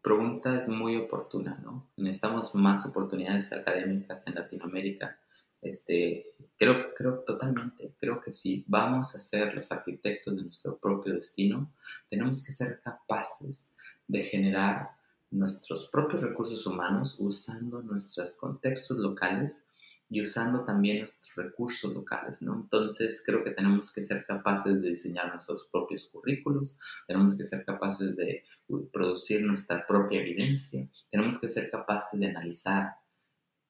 [0.02, 1.90] pregunta es muy oportuna, ¿no?
[1.96, 5.18] Necesitamos más oportunidades académicas en Latinoamérica
[5.64, 11.14] este, creo, creo totalmente, creo que si vamos a ser los arquitectos de nuestro propio
[11.14, 11.72] destino,
[12.10, 13.76] tenemos que ser capaces
[14.08, 14.92] de generar
[15.32, 19.66] nuestros propios recursos humanos usando nuestros contextos locales
[20.10, 22.54] y usando también nuestros recursos locales, ¿no?
[22.54, 27.66] Entonces creo que tenemos que ser capaces de diseñar nuestros propios currículos, tenemos que ser
[27.66, 28.44] capaces de
[28.92, 32.96] producir nuestra propia evidencia, tenemos que ser capaces de analizar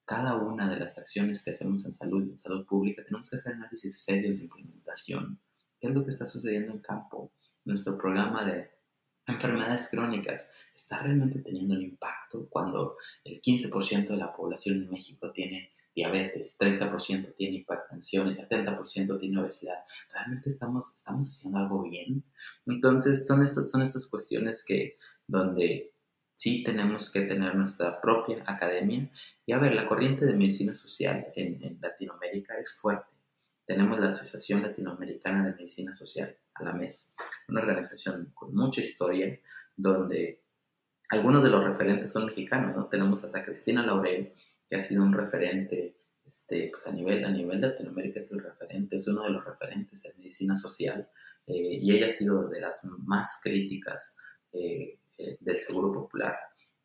[0.04, 3.54] cada una de las acciones que hacemos en salud, en salud pública, tenemos que hacer
[3.54, 5.40] análisis serios de implementación.
[5.80, 7.32] ¿Qué es lo que está sucediendo en campo?
[7.64, 8.70] Nuestro programa de
[9.26, 15.30] enfermedades crónicas está realmente teniendo un impacto cuando el 15% de la población en México
[15.32, 19.78] tiene diabetes, 30% tiene hipertensión y 70% tiene obesidad.
[20.12, 22.24] ¿Realmente estamos, estamos haciendo algo bien?
[22.66, 25.93] Entonces son estas, son estas cuestiones que donde
[26.34, 29.10] sí tenemos que tener nuestra propia academia.
[29.46, 33.14] Y a ver, la corriente de medicina social en, Latinoamérica es fuerte.
[33.66, 37.16] Tenemos la Asociación Latinoamericana de Medicina Social, a la MES,
[37.48, 39.38] una organización con mucha historia,
[39.76, 40.42] donde
[41.08, 42.86] algunos de los referentes son mexicanos, ¿no?
[42.88, 44.34] Tenemos a Cristina Laurel,
[44.68, 48.96] que ha sido un referente este, pues a nivel, a nivel Latinoamérica es el referente,
[48.96, 51.08] es uno de los referentes en medicina social
[51.46, 54.16] eh, y ella ha sido de las más críticas
[54.52, 56.36] eh, eh, del Seguro Popular,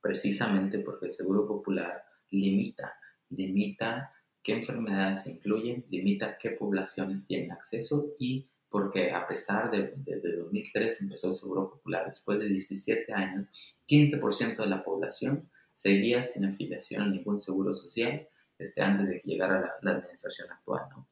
[0.02, 2.94] precisamente porque el Seguro Popular limita,
[3.30, 9.94] limita qué enfermedades se incluyen, limita qué poblaciones tienen acceso y porque a pesar de,
[9.98, 13.48] de, de 2003 empezó el Seguro Popular, después de 17 años,
[13.88, 19.30] 15% de la población seguía sin afiliación a ningún seguro social este, antes de que
[19.30, 20.82] llegara la, administración actual.
[20.90, 21.08] ¿no?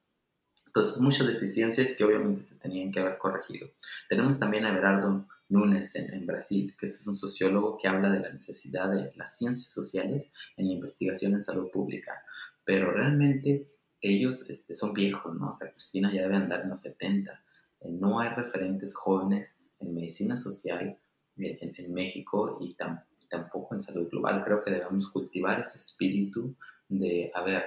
[0.65, 3.69] Entonces, muchas deficiencias que obviamente se tenían que haber corregido.
[4.09, 8.31] Tenemos también a Berardo Nunes en, Brasil, que es un sociólogo que habla de la
[8.31, 12.21] necesidad de las ciencias sociales en la investigación en salud pública,
[12.65, 13.67] pero realmente
[14.01, 15.51] ellos este, son viejos, ¿no?
[15.51, 17.31] O sea, Cristina ya debe andar en los 70.
[17.81, 20.99] Eh, no hay referentes jóvenes en medicina social
[21.37, 22.75] en, en México y
[23.29, 24.43] tampoco en salud global.
[24.43, 26.55] Creo que debemos cultivar ese espíritu
[26.89, 27.63] de, a ver,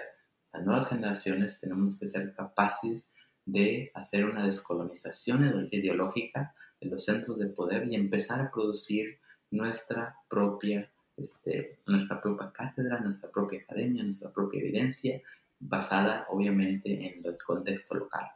[0.52, 3.12] las nuevas generaciones tenemos que ser capaces
[3.44, 9.18] de hacer una descolonización ideológica de los centros de poder y empezar a producir
[9.50, 15.20] nuestra propia, este, nuestra propia cátedra, nuestra propia academia, nuestra propia evidencia,
[15.58, 18.30] basada obviamente en el contexto local.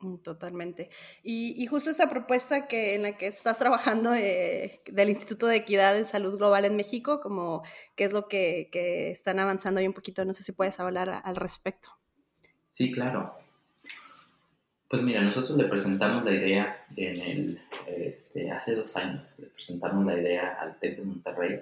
[0.00, 0.88] Mm, totalmente.
[1.22, 5.96] Y, justo esta propuesta que, en la que estás trabajando eh, del Instituto de Equidad
[5.96, 7.62] en Salud Global en México, como
[7.96, 8.70] qué es lo que,
[9.10, 11.90] están avanzando ahí un poquito, no sé si puedes hablar al respecto.
[12.70, 13.34] Sí, claro.
[14.90, 20.04] Pues mira, nosotros le presentamos la idea en el, este, hace dos años, le presentamos
[20.04, 21.60] la idea al TEC de Monterrey,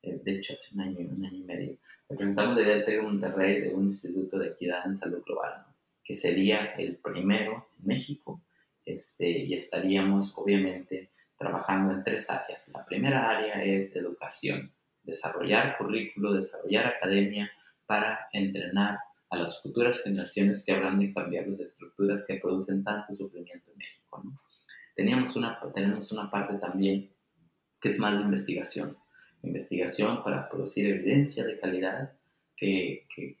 [0.00, 1.76] eh, de hecho hace un año, un año y medio,
[2.08, 5.22] le presentamos la idea al TEC de Monterrey de un Instituto de Equidad en Salud
[5.22, 5.66] Global,
[6.02, 8.40] que sería el primero en México,
[8.86, 12.70] este, y estaríamos obviamente trabajando en tres áreas.
[12.72, 17.52] La primera área es educación, desarrollar currículo, desarrollar academia
[17.84, 18.98] para entrenar
[19.32, 23.78] a las futuras generaciones que habrán de cambiar las estructuras que producen tanto sufrimiento en
[23.78, 24.22] México.
[24.94, 27.10] Teníamos una, tenemos una parte también
[27.80, 28.94] que es más de investigación,
[29.42, 32.12] investigación para producir evidencia de calidad
[32.54, 33.38] que, que,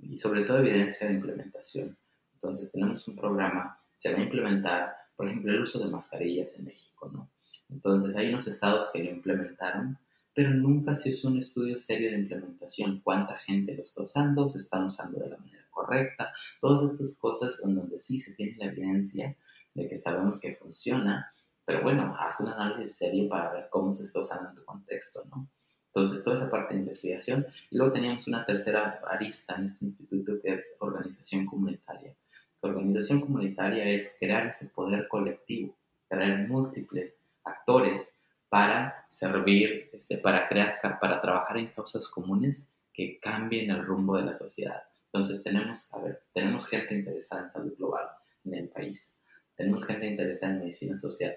[0.00, 1.98] y sobre todo evidencia de implementación.
[2.34, 6.66] Entonces tenemos un programa, se va a implementar, por ejemplo, el uso de mascarillas en
[6.66, 7.28] México, ¿no?
[7.68, 9.98] Entonces hay unos estados que lo implementaron,
[10.34, 13.00] pero nunca se hizo un estudio serio de implementación.
[13.00, 14.48] ¿Cuánta gente lo está usando?
[14.48, 16.32] ¿Se están usando de la manera correcta?
[16.60, 19.36] Todas estas cosas en donde sí se tiene la evidencia
[19.74, 21.32] de que sabemos que funciona,
[21.64, 25.24] pero bueno, haz un análisis serio para ver cómo se está usando en tu contexto,
[25.30, 25.48] ¿no?
[25.94, 27.46] Entonces, toda esa parte de investigación.
[27.70, 32.14] Y luego teníamos una tercera arista en este instituto que es organización comunitaria.
[32.60, 35.76] Organización comunitaria es crear ese poder colectivo,
[36.08, 38.14] crear múltiples actores
[38.52, 44.26] para servir, este, para crear, para trabajar en causas comunes que cambien el rumbo de
[44.26, 44.82] la sociedad.
[45.06, 48.10] Entonces tenemos, a ver, tenemos gente interesada en salud global
[48.44, 49.18] en el país,
[49.54, 51.34] tenemos gente interesada en medicina social,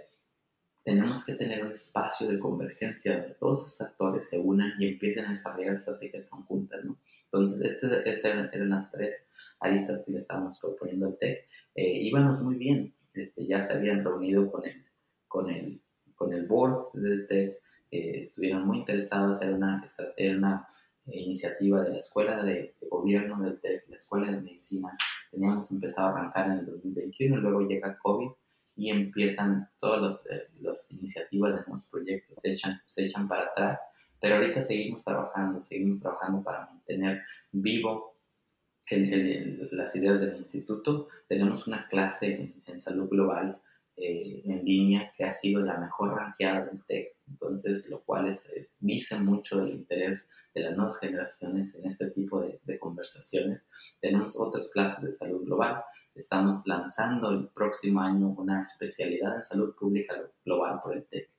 [0.84, 5.24] tenemos que tener un espacio de convergencia donde todos esos actores se unan y empiecen
[5.28, 7.00] a desarrollar estrategias conjuntas, ¿no?
[7.32, 9.30] Entonces, estas eran, las tres
[9.62, 11.48] aristas que le estábamos proponiendo al TEC.
[11.76, 14.86] Eh, íbamos muy bien, este, ya se habían reunido con el,
[15.30, 15.82] con el,
[16.16, 17.60] con el board del TEC,
[17.92, 19.86] eh, estuvieron muy interesados, en una,
[20.18, 20.68] era una
[21.06, 24.98] eh, iniciativa de la Escuela de, Gobierno del TEC, la Escuela de Medicina.
[25.32, 28.30] Teníamos empezado a arrancar en el 2021, luego llega COVID
[28.78, 30.28] y empiezan todas
[30.60, 33.82] las iniciativas de nuevos proyectos, se echan, se echan para atrás,
[34.20, 38.16] pero ahorita seguimos trabajando, seguimos trabajando para mantener vivo
[39.72, 41.08] las ideas del instituto.
[41.28, 43.60] Tenemos una clase en, salud global
[43.98, 48.50] eh, en línea que ha sido la mejor ranqueada del TEC, entonces lo cual es,
[48.80, 53.66] dice mucho del interés de las nuevas generaciones en este tipo de, de conversaciones.
[54.02, 55.84] Tenemos otras clases de salud global.
[56.14, 61.30] Estamos lanzando el próximo año una especialidad en salud pública global por el TEC,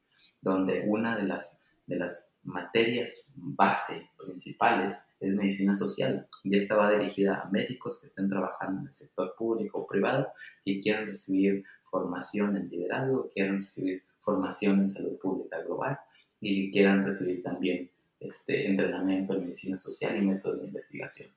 [0.40, 6.28] donde una de las, de las materias base principales es medicina social.
[6.44, 10.28] Y esta va dirigida a médicos que estén trabajando en el sector público o privado
[10.64, 11.64] y quieran recibir
[11.96, 15.98] formación en liderazgo, quieran recibir formación en salud pública global
[16.40, 21.30] y quieran recibir también este entrenamiento en medicina social y métodos de investigación.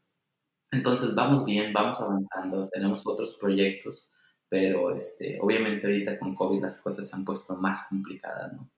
[0.72, 4.12] Entonces vamos bien, vamos avanzando, tenemos otros proyectos,
[4.50, 8.70] pero este, obviamente ahorita con COVID las cosas se han puesto más complicadas, ¿no?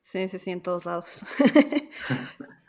[0.00, 1.22] Sí, sí, sí, en todos lados.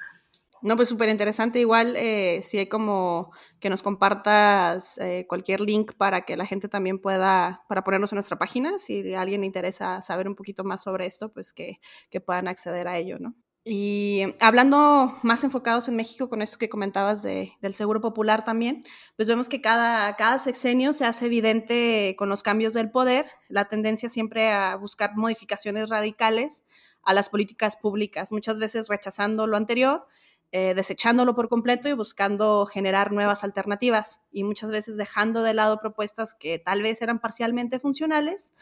[0.61, 1.59] no, pues súper interesante.
[1.59, 6.67] Igual, eh, si hay como que nos compartas eh, cualquier link para que la gente
[6.69, 10.63] también pueda, para ponernos en nuestra página, si a alguien le interesa saber un poquito
[10.63, 13.35] más sobre esto, pues que, que puedan acceder a ello, ¿no?
[13.69, 18.81] Y hablando más enfocados en México con esto que comentabas de, del Seguro Popular también,
[19.17, 23.67] pues vemos que cada, cada sexenio se hace evidente con los cambios del poder, la
[23.67, 26.63] tendencia siempre a buscar modificaciones radicales
[27.03, 30.07] a las políticas públicas, muchas veces rechazando lo anterior,
[30.51, 35.79] eh, desechándolo por completo y buscando generar nuevas alternativas y muchas veces dejando de lado
[35.79, 38.53] propuestas que tal vez eran parcialmente funcionales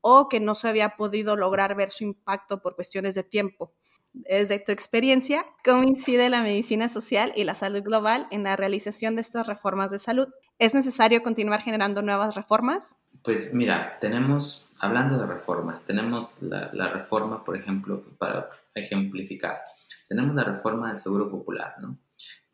[0.00, 3.72] o que no se había podido lograr ver su impacto por cuestiones de tiempo.
[4.12, 9.16] Desde tu experiencia, ¿cómo incide la medicina social y la salud global en la realización
[9.16, 10.28] de estas reformas de salud?
[10.58, 12.98] ¿Es necesario continuar generando nuevas reformas?
[13.24, 19.62] Pues mira, tenemos, hablando de reformas, tenemos la, reforma, por ejemplo, para ejemplificar,
[20.08, 21.98] tenemos la reforma del Seguro Popular, ¿no?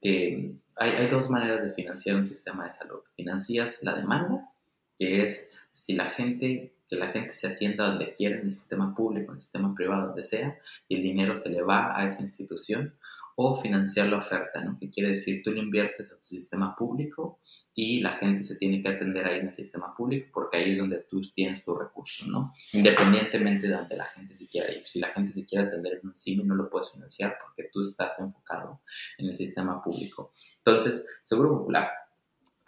[0.01, 3.01] Que hay, hay dos maneras de financiar un sistema de salud.
[3.17, 4.49] Financias la demanda,
[4.97, 8.93] que es si la gente que la gente se atienda donde quiera, en el sistema
[8.97, 10.59] público, en el sistema privado, donde sea,
[10.89, 12.95] y el dinero se le va a esa institución,
[13.37, 14.79] o financiar la oferta, ¿no?
[14.79, 17.41] Que quiere decir, tú le inviertes a tu sistema público
[17.75, 20.79] y la gente se tiene que atender ahí en el sistema público porque ahí es
[20.79, 22.53] donde tú tienes tu recurso, ¿no?
[22.73, 24.87] Independientemente de donde la gente se quiera ir.
[24.87, 27.83] Si la gente se quiere atender en un CIMI, no lo puedes financiar porque tú
[27.83, 28.83] estás enfocado
[29.19, 30.33] en el sistema público.
[30.59, 31.91] Entonces, Seguro Popular,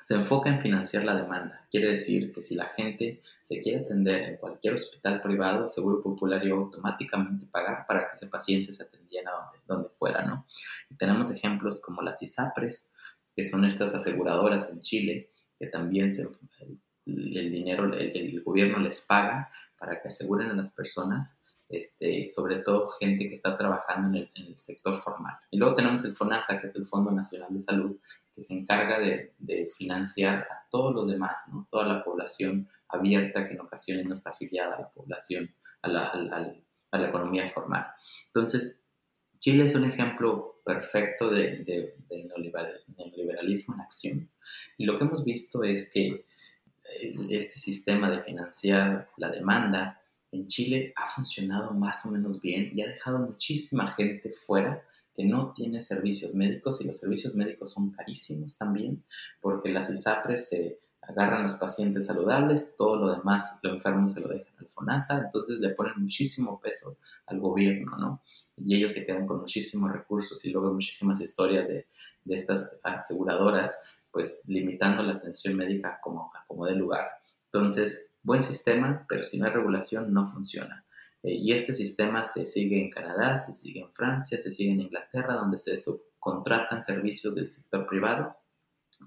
[0.02, 1.64] se enfoca en financiar la demanda.
[1.70, 6.02] Quiere decir que si la gente se quiere atender en cualquier hospital privado, el Seguro
[6.02, 9.30] Popular iba automáticamente pagar para que ese paciente se atendiera
[9.64, 10.44] donde, fuera, ¿no?
[10.90, 12.90] Y tenemos ejemplos como las ISAPRES,
[13.36, 16.08] que son estas aseguradoras en Chile, que también
[17.06, 21.41] el, dinero, el, gobierno les paga para que aseguren a las personas
[21.72, 25.34] este, sobre todo gente que está trabajando en el, sector formal.
[25.50, 27.96] Y luego tenemos el FONASA, que es el Fondo Nacional de Salud,
[28.34, 29.32] que se encarga de,
[29.76, 31.66] financiar a todos los demás, ¿no?
[31.70, 36.54] toda la población abierta que en ocasiones no está afiliada a la población, a la,
[36.92, 37.86] economía formal.
[38.26, 38.78] Entonces,
[39.38, 44.30] Chile es un ejemplo perfecto de, de, neoliberalismo en acción.
[44.76, 46.26] Y lo que hemos visto es que
[47.30, 50.01] este sistema de financiar la demanda
[50.32, 54.82] en Chile ha funcionado más o menos bien y ha dejado muchísima gente fuera
[55.14, 59.04] que no tiene servicios médicos y los servicios médicos son carísimos también
[59.40, 64.28] porque las ISAPRES se agarran los pacientes saludables, todo lo demás, lo enfermo se lo
[64.28, 68.22] dejan al FONASA, entonces le ponen muchísimo peso al gobierno, ¿no?
[68.56, 71.88] Y ellos se quedan con muchísimos recursos y luego muchísimas historias de,
[72.24, 73.76] de estas aseguradoras,
[74.12, 77.08] pues limitando la atención médica como, como de lugar.
[77.46, 80.84] Entonces, buen sistema, pero si no hay regulación no funciona.
[81.22, 84.80] Eh, y este sistema se sigue en Canadá, se sigue en Francia, se sigue en
[84.80, 88.36] Inglaterra, donde se subcontratan servicios del sector privado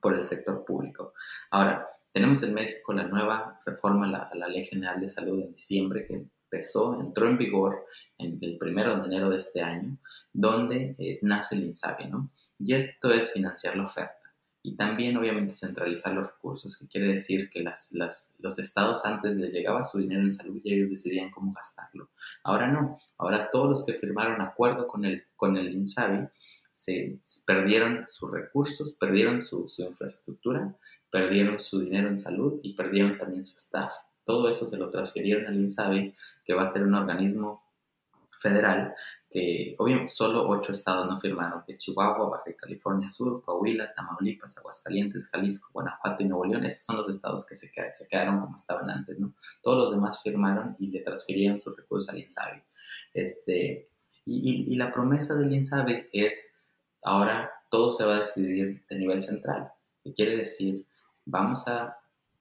[0.01, 1.13] por el sector público.
[1.51, 6.05] Ahora, tenemos en México la nueva reforma a la, Ley General de Salud en diciembre
[6.05, 7.85] que empezó, entró en vigor
[8.17, 9.97] en el primero de enero de este año,
[10.31, 12.31] donde nace el INSABI, ¿no?
[12.57, 14.24] Y esto es financiar la oferta
[14.65, 19.35] y también obviamente centralizar los recursos, que quiere decir que las, las, los estados antes
[19.35, 22.09] les llegaba su dinero en salud y ellos decidían cómo gastarlo.
[22.43, 26.27] Ahora no, ahora todos los que firmaron acuerdo con el, con el INSABI
[26.71, 30.75] se, perdieron sus recursos, perdieron su, su infraestructura,
[31.11, 33.93] perdieron su dinero en salud y perdieron también su staff.
[34.23, 36.11] Todo eso se lo transfirieron al INSABI,
[36.43, 37.63] que va a ser un organismo
[38.39, 38.95] federal
[39.77, 45.69] obviamente solo ocho estados no firmaron, que Chihuahua, Baja California Sur, Coahuila, Tamaulipas, Aguascalientes, Jalisco,
[45.73, 47.69] Guanajuato y Nuevo León, esos son los estados que se,
[48.09, 49.33] quedaron como estaban antes, ¿no?
[49.61, 52.61] Todos los demás firmaron y le transfirieron sus recursos al INSABI.
[53.13, 53.89] Este,
[54.25, 56.55] y, y, la promesa del INSABI es,
[57.03, 59.71] ahora todo se va a decidir de nivel central,
[60.03, 60.85] que quiere decir,
[61.25, 61.97] vamos a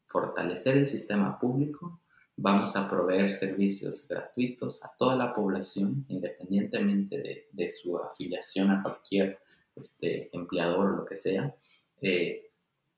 [0.06, 2.00] fortalecer el sistema público,
[2.36, 9.38] vamos a proveer servicios gratuitos a toda la población, independientemente de, su afiliación a cualquier
[9.76, 11.54] este, empleador o lo que sea.
[12.00, 12.50] Eh,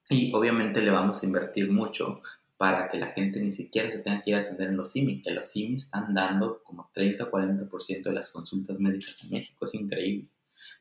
[0.08, 2.22] y obviamente le vamos a invertir mucho
[2.56, 5.20] para que la gente ni siquiera se tenga que ir a atender en los CIMI,
[5.20, 9.64] que los CIMI están dando como 30 o 40% de las consultas médicas en México,
[9.66, 10.28] es increíble,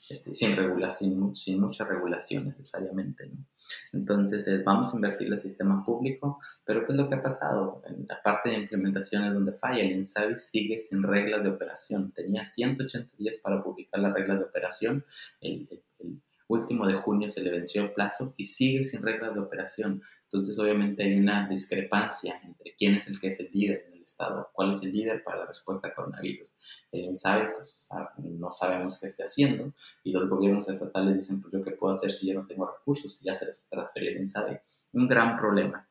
[0.09, 3.27] este, sin, regulación, sin mucha regulación necesariamente.
[3.27, 3.45] ¿no?
[3.93, 7.81] Entonces, eh, vamos a invertir el sistema público, pero ¿qué es lo que ha pasado?
[7.87, 9.81] En la parte de implementación es donde falla.
[9.81, 12.11] El INSABI sigue sin reglas de operación.
[12.11, 15.05] Tenía 180 días para publicar las reglas de operación.
[15.41, 15.67] El,
[15.99, 20.01] el último de junio se le venció el plazo y sigue sin reglas de operación.
[20.23, 24.71] Entonces, obviamente hay una discrepancia entre quién es el que es el líder Estado, cuál
[24.71, 26.51] es el líder para la respuesta a coronavirus.
[26.91, 31.63] El INSABI, pues no sabemos qué esté haciendo y los gobiernos estatales dicen, pues yo
[31.63, 34.61] qué puedo hacer si yo no tengo recursos y ya se les transfería el.
[34.93, 35.87] Un gran problema.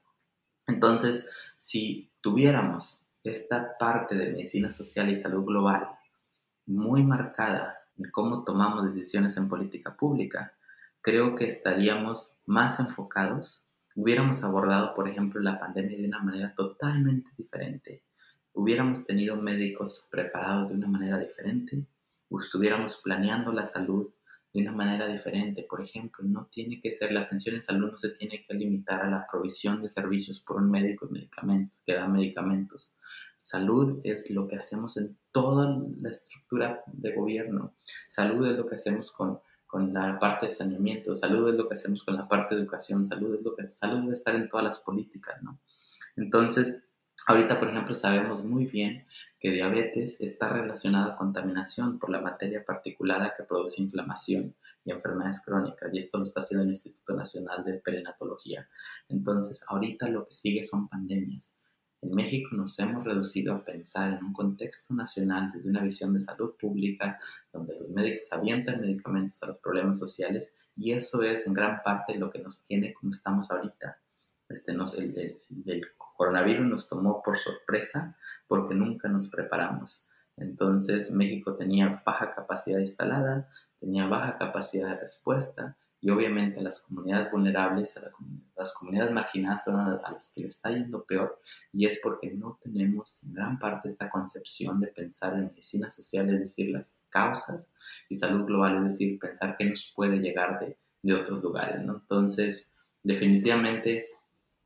[0.67, 5.89] Entonces, si tuviéramos esta parte de medicina social y salud global
[6.67, 10.55] muy marcada en cómo tomamos decisiones en política pública,
[11.01, 17.31] creo que estaríamos más enfocados, hubiéramos abordado, por ejemplo, la pandemia de una manera totalmente
[17.37, 18.03] diferente,
[18.53, 21.87] hubiéramos tenido médicos preparados de una manera diferente,
[22.41, 24.13] estuviéramos planeando la salud
[24.53, 25.67] de una manera diferente.
[25.69, 29.03] Por ejemplo, no tiene que ser, la atención en salud no se tiene que limitar
[29.03, 32.97] a la provisión de servicios por un médico medicamentos, que da medicamentos.
[33.41, 37.75] Salud es lo que hacemos en toda la estructura de gobierno.
[38.09, 39.41] Salud es lo que hacemos con,
[39.75, 41.17] con la parte de saneamiento.
[41.17, 43.03] Salud es lo que hacemos con la parte de educación.
[43.03, 45.59] Salud es lo que salud debe estar en todas las políticas, ¿no?
[46.15, 46.85] Entonces,
[47.27, 49.05] ahorita, por ejemplo, sabemos muy bien
[49.41, 54.55] que diabetes está relacionada a contaminación por la materia particular que produce inflamación
[54.85, 58.69] y enfermedades crónicas, y esto lo está haciendo el Instituto Nacional de Perinatología.
[59.09, 61.57] Entonces, ahorita lo que sigue son pandemias.
[62.05, 66.21] En México nos hemos reducido a pensar en un contexto nacional desde una visión de
[66.21, 67.19] salud pública,
[67.51, 72.15] donde los médicos avientan medicamentos a los problemas sociales, y eso es en gran parte
[72.17, 73.99] lo que nos tiene como estamos ahorita.
[74.51, 78.15] Este, nos, el, el, coronavirus nos tomó por sorpresa
[78.47, 80.07] porque nunca nos preparamos.
[80.37, 83.49] Entonces México tenía baja capacidad instalada,
[83.81, 87.99] tenía baja capacidad de respuesta y obviamente las comunidades vulnerables,
[88.55, 91.41] las comunidades marginadas son a las que le está yendo peor
[91.73, 96.29] y es porque no tenemos en gran parte esta concepción de pensar en medicina social,
[96.29, 97.73] es decir, las causas
[98.11, 101.81] y salud global, es decir, pensar qué nos puede llegar de, de otros lugares.
[101.81, 104.11] Entonces, definitivamente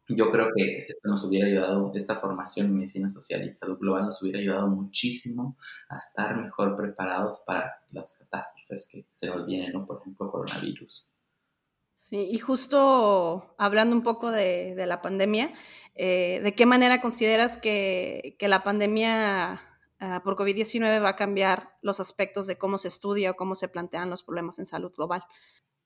[0.09, 4.07] yo creo que esto nos hubiera ayudado, esta formación en medicina social y salud global
[4.07, 5.57] nos hubiera ayudado muchísimo
[5.89, 9.86] a estar mejor preparados para las catástrofes que se nos vienen, ¿no?
[9.86, 11.09] Por ejemplo, coronavirus.
[12.01, 15.53] Sí, y justo hablando un poco de, la pandemia,
[15.97, 19.61] eh, ¿de qué manera consideras que, la pandemia
[19.99, 23.67] ah, por COVID-19 va a cambiar los aspectos de cómo se estudia o cómo se
[23.67, 25.25] plantean los problemas en salud global?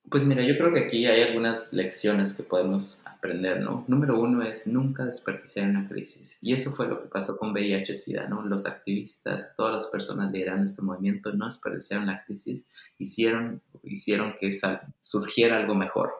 [0.09, 3.85] Pues mira, yo creo que aquí hay algunas lecciones que podemos aprender, ¿no?
[3.87, 6.37] Número uno es nunca desperdiciar una crisis.
[6.41, 8.43] Y eso fue lo que pasó con VIH-Sida, ¿no?
[8.43, 14.51] Los activistas, todas las personas liderando este movimiento no desperdiciaron la crisis, hicieron, hicieron que
[14.99, 16.11] surgiera algo mejor.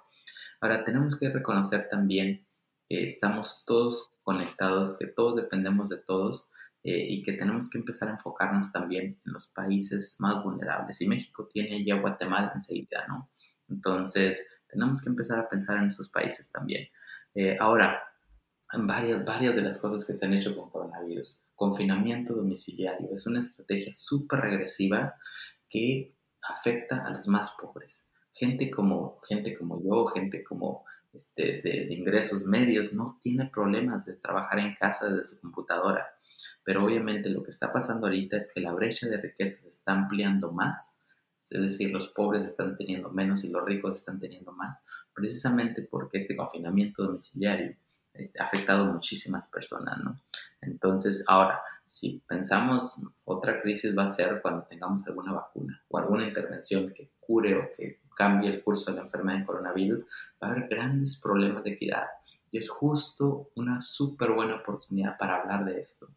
[0.62, 2.48] Ahora, tenemos que reconocer también
[2.88, 6.50] que estamos todos conectados, que todos dependemos de todos
[6.84, 11.02] eh, y que tenemos que empezar a enfocarnos también en los países más vulnerables.
[11.02, 13.30] Y México tiene ya Guatemala enseguida, ¿no?
[13.74, 16.88] Entonces, tenemos que empezar a pensar en esos países también.
[17.34, 18.02] Eh, ahora,
[18.78, 21.44] varias, varias de las cosas que se han hecho con coronavirus.
[21.56, 25.16] Confinamiento domiciliario es una estrategia súper regresiva
[25.68, 28.12] que afecta a los más pobres.
[28.32, 34.14] Gente como, gente como yo, gente como este, de, ingresos medios, no tiene problemas de
[34.14, 36.08] trabajar en casa desde su computadora.
[36.64, 39.94] Pero obviamente lo que está pasando ahorita es que la brecha de riqueza se está
[39.94, 41.00] ampliando más
[41.52, 44.84] es decir, los pobres están teniendo menos y los ricos están teniendo más,
[45.14, 47.76] precisamente porque este confinamiento domiciliario
[48.14, 50.20] este, ha afectado a muchísimas personas, ¿no?
[50.62, 56.28] Entonces, ahora, si pensamos otra crisis va a ser cuando tengamos alguna vacuna o alguna
[56.28, 60.06] intervención que cure o que cambie el curso de la enfermedad de coronavirus,
[60.42, 62.06] va a haber grandes problemas de equidad.
[62.52, 66.10] Y es justo una súper buena oportunidad para hablar de esto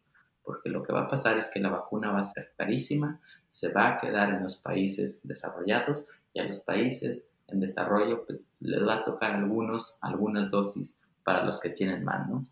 [0.47, 3.73] porque lo que va a pasar es que la vacuna va a ser carísima, se
[3.73, 8.81] va a quedar en los países desarrollados y a los países en desarrollo pues les
[8.87, 12.47] va a tocar algunos, algunas dosis para los que tienen más, ¿no?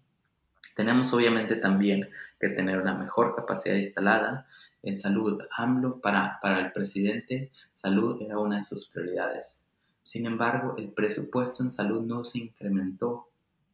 [0.75, 4.47] Tenemos obviamente también que tener una mejor capacidad instalada
[4.83, 5.41] en salud.
[5.57, 9.65] AMLO para, para el presidente, salud era una de sus prioridades.
[10.03, 13.29] Sin embargo, el presupuesto en salud no se incrementó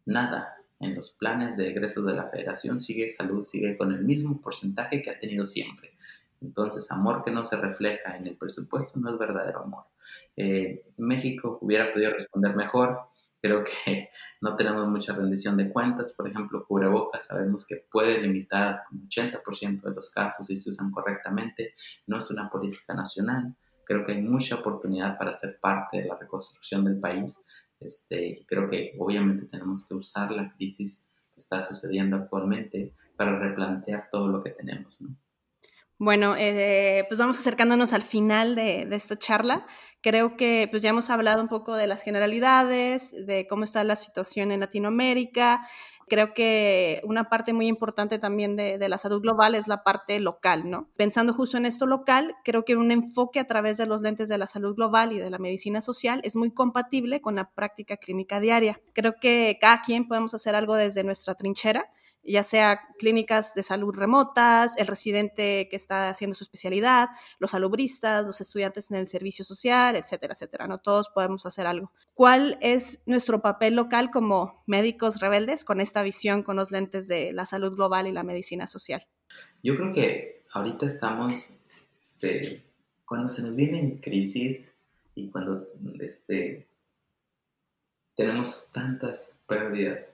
[0.05, 4.41] nada en los planes de egresos de la federación sigue salud, sigue con el mismo
[4.41, 5.93] porcentaje que ha tenido siempre.
[6.41, 9.85] Entonces, amor que no se refleja en el presupuesto no es verdadero amor.
[10.37, 12.99] Eh, México hubiera podido responder mejor.
[13.43, 14.09] Creo que
[14.41, 16.12] no tenemos mucha rendición de cuentas.
[16.14, 20.91] Por ejemplo, cubrebocas sabemos que puede limitar un 80% de los casos si se usan
[20.91, 21.74] correctamente.
[22.07, 23.55] No es una política nacional.
[23.85, 27.43] Creo que hay mucha oportunidad para ser parte de la reconstrucción del país.
[27.81, 34.09] Este, creo que obviamente tenemos que usar la crisis que está sucediendo actualmente para replantear
[34.11, 35.16] todo lo que tenemos, ¿no?
[36.03, 39.66] Bueno, eh, pues vamos acercándonos al final de, de, esta charla.
[40.01, 43.97] Creo que pues ya hemos hablado un poco de las generalidades, de cómo está la
[43.97, 45.68] situación en Latinoamérica,
[46.11, 50.69] creo que una parte muy importante también de, la salud global es la parte local,
[50.69, 50.89] ¿no?
[50.97, 54.37] Pensando justo en esto local, creo que un enfoque a través de los lentes de
[54.37, 58.41] la salud global y de la medicina social es muy compatible con la práctica clínica
[58.41, 58.81] diaria.
[58.93, 61.89] Creo que cada quien podemos hacer algo desde nuestra trinchera
[62.31, 67.09] ya sea clínicas de salud remotas, el residente que está haciendo su especialidad,
[67.39, 70.66] los salubristas, los estudiantes en el servicio social, etcétera, etcétera.
[70.66, 71.93] No todos podemos hacer algo.
[72.14, 77.33] ¿Cuál es nuestro papel local como médicos rebeldes con esta visión, con los lentes de
[77.33, 79.07] la salud global y la medicina social?
[79.62, 81.57] Yo creo que ahorita estamos,
[81.99, 82.64] este,
[83.05, 84.76] cuando se nos viene en crisis
[85.14, 85.66] y cuando
[86.01, 86.68] este,
[88.14, 90.11] tenemos tantas pérdidas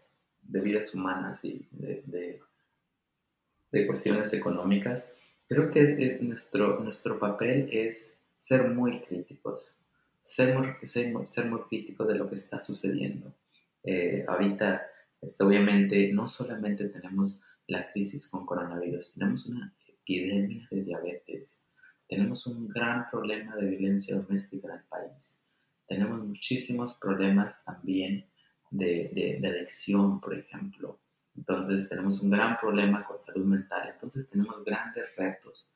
[0.49, 5.05] de vidas humanas y de, de, cuestiones económicas,
[5.47, 9.79] creo que es, nuestro, nuestro papel es ser muy críticos,
[10.23, 13.35] ser muy, ser, ser muy críticos de lo que está sucediendo.
[13.83, 14.87] Eh, ahorita,
[15.21, 21.63] este, obviamente, no solamente tenemos la crisis con coronavirus, tenemos una epidemia de diabetes,
[22.09, 25.43] tenemos un gran problema de violencia doméstica en el país,
[25.87, 28.27] tenemos muchísimos problemas también
[28.71, 30.99] de, de, adicción, por ejemplo.
[31.37, 33.91] Entonces tenemos un gran problema con salud mental.
[33.93, 35.73] Entonces tenemos grandes retos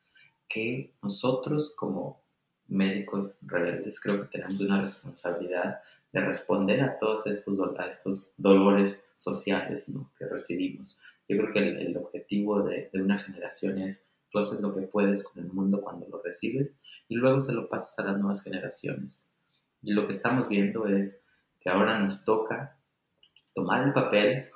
[0.49, 2.24] que nosotros como
[2.66, 5.80] médicos rebeldes creo que tenemos una responsabilidad
[6.12, 10.12] de responder a todos estos, a estos dolores sociales ¿no?
[10.18, 10.99] que recibimos.
[11.28, 15.22] Yo creo que el, objetivo de, de, una generación es tú haces lo que puedes
[15.22, 16.76] con el mundo cuando lo recibes
[17.09, 19.32] y luego se lo pasas a las nuevas generaciones.
[19.82, 21.22] Y lo que estamos viendo es
[21.61, 22.80] que ahora nos toca
[23.55, 24.48] tomar el papel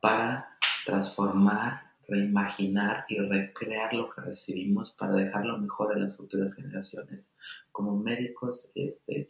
[0.00, 7.36] para transformar, reimaginar y recrear lo que recibimos para dejarlo mejor en las futuras generaciones.
[7.70, 9.28] Como médicos este,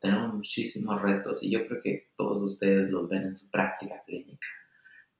[0.00, 4.46] tenemos muchísimos retos y yo creo que todos ustedes los ven en su práctica clínica.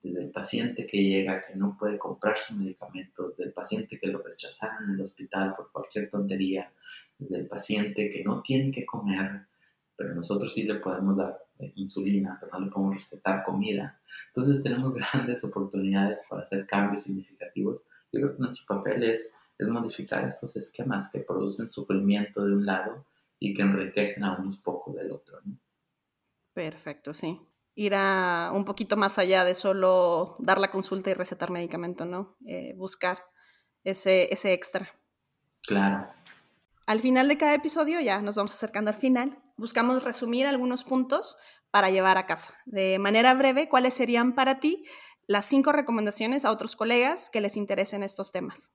[0.02, 4.06] Desde el paciente que llega, que no puede comprar su medicamento, desde el paciente que
[4.06, 6.72] lo rechazaron en el hospital por cualquier tontería,
[7.18, 9.46] desde el paciente que no tiene que comer,
[9.96, 11.38] pero nosotros sí le podemos dar
[11.74, 14.00] insulina, pero no le podemos recetar comida.
[14.28, 17.86] Entonces tenemos grandes oportunidades para hacer cambios significativos.
[18.12, 22.66] Yo creo que nuestro papel es, es modificar esos esquemas que producen sufrimiento de un
[22.66, 23.06] lado
[23.38, 25.40] y que enriquecen a unos poco del otro.
[26.52, 27.40] Perfecto, sí.
[27.74, 32.36] Ir a un poquito más allá de solo dar la consulta y recetar medicamento, ¿no?
[32.44, 33.18] Eh, buscar
[33.84, 34.88] ese, ese extra.
[35.62, 36.19] Claro.
[36.90, 41.36] Al final de cada episodio, ya nos vamos acercando al final, buscamos resumir algunos puntos
[41.70, 42.52] para llevar a casa.
[42.66, 44.82] De manera breve, ¿cuáles serían para ti
[45.28, 48.72] las cinco recomendaciones a otros colegas que les interesen estos temas?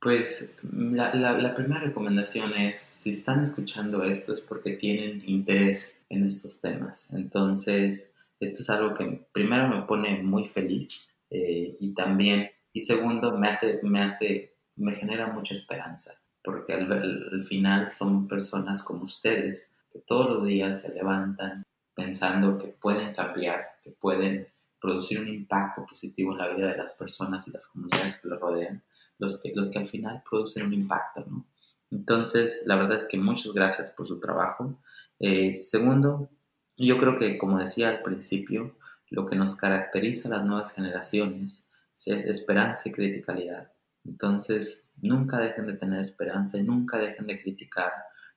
[0.00, 6.60] Pues la, primera recomendación es, si están escuchando esto es porque tienen interés en estos
[6.60, 7.12] temas.
[7.14, 13.36] Entonces, esto es algo que primero me pone muy feliz eh, y también, y segundo,
[13.36, 19.72] me hace, me hace, me genera mucha esperanza porque al, final son personas como ustedes
[19.90, 21.64] que todos los días se levantan
[21.94, 24.46] pensando que pueden cambiar, que pueden
[24.78, 28.38] producir un impacto positivo en la vida de las personas y las comunidades que los
[28.38, 28.82] rodean,
[29.18, 31.46] los que, los que al final producen un impacto, ¿no?
[31.90, 34.78] Entonces, la verdad es que muchas gracias por su trabajo.
[35.20, 36.28] Eh, segundo,
[36.76, 38.76] yo creo que, como decía al principio,
[39.10, 43.73] lo que nos caracteriza a las nuevas generaciones es esperanza y criticalidad.
[44.04, 47.92] Entonces, nunca dejen de tener esperanza y nunca dejen de criticar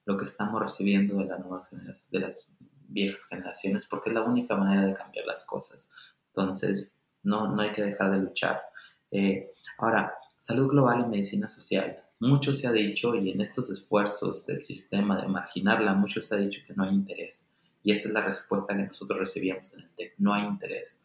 [0.06, 2.50] lo que estamos recibiendo de las nuevas generaciones, de las
[2.88, 5.92] viejas generaciones, porque es la única manera de cambiar las cosas.
[6.30, 8.62] Entonces, no, no hay que dejar de luchar.
[9.12, 12.02] Eh, ahora, salud global y medicina social.
[12.20, 16.38] Mucho se ha dicho y en estos esfuerzos del sistema de marginarla, mucho se ha
[16.38, 17.54] dicho que no hay interés.
[17.84, 21.00] Y esa es la respuesta que nosotros recibíamos en el TEC, no hay interés.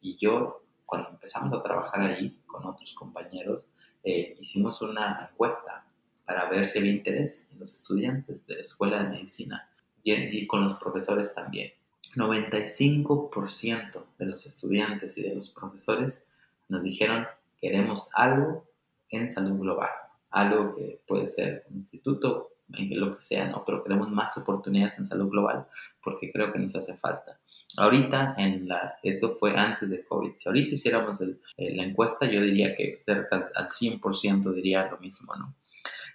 [0.00, 3.66] Y yo, cuando empezamos a trabajar ahí con otros compañeros,
[4.06, 5.84] eh, hicimos una encuesta
[6.24, 9.68] para ver si había interés en los estudiantes de la escuela de medicina
[10.04, 11.72] y, con los profesores también.
[12.14, 16.28] 95% de los estudiantes y de los profesores
[16.68, 17.26] nos dijeron
[17.60, 18.68] queremos algo
[19.08, 19.90] en salud global,
[20.30, 23.64] algo que puede ser un instituto, en lo que sea, ¿no?
[23.64, 25.66] Pero queremos más oportunidades en salud global
[26.02, 27.40] porque creo que nos hace falta.
[27.76, 32.74] Ahorita, en la, esto fue antes de COVID, si ahorita hiciéramos la encuesta, yo diría
[32.74, 35.54] que cerca al 100% diría lo mismo, ¿no?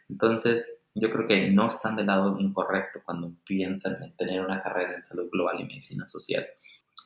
[0.09, 4.95] Entonces, yo creo que no están del lado incorrecto cuando piensan en tener una carrera
[4.95, 6.45] en salud global y medicina social.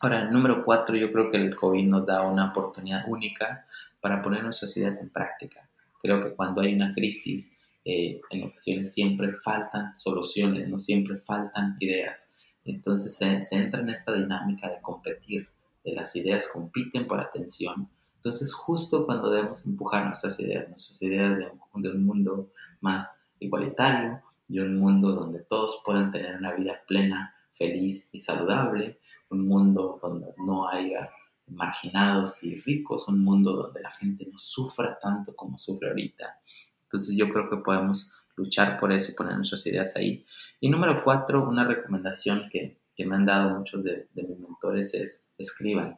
[0.01, 3.65] Ahora, número cuatro, yo creo que el COVID nos da una oportunidad única
[4.01, 5.69] para poner nuestras ideas en práctica.
[6.01, 11.77] Creo que cuando hay una crisis, eh, en ocasiones siempre faltan soluciones, no siempre faltan
[11.79, 12.34] ideas.
[12.65, 15.47] Entonces se, entra en esta dinámica de competir,
[15.83, 17.87] de las ideas compiten por atención.
[18.15, 22.51] Entonces justo cuando debemos empujar nuestras ideas, nuestras ideas de de un mundo
[22.81, 28.99] más igualitario, de un mundo donde todos puedan tener una vida plena, feliz y saludable,
[29.29, 31.09] un mundo donde no haya
[31.47, 36.39] marginados y ricos, un mundo donde la gente no sufra tanto como sufre ahorita.
[36.83, 40.25] Entonces yo creo que podemos luchar por eso y poner nuestras ideas ahí.
[40.59, 44.93] Y número cuatro, una recomendación que, que me han dado muchos de, de, mis mentores
[44.93, 45.97] es escriban.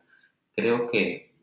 [0.55, 1.35] Creo que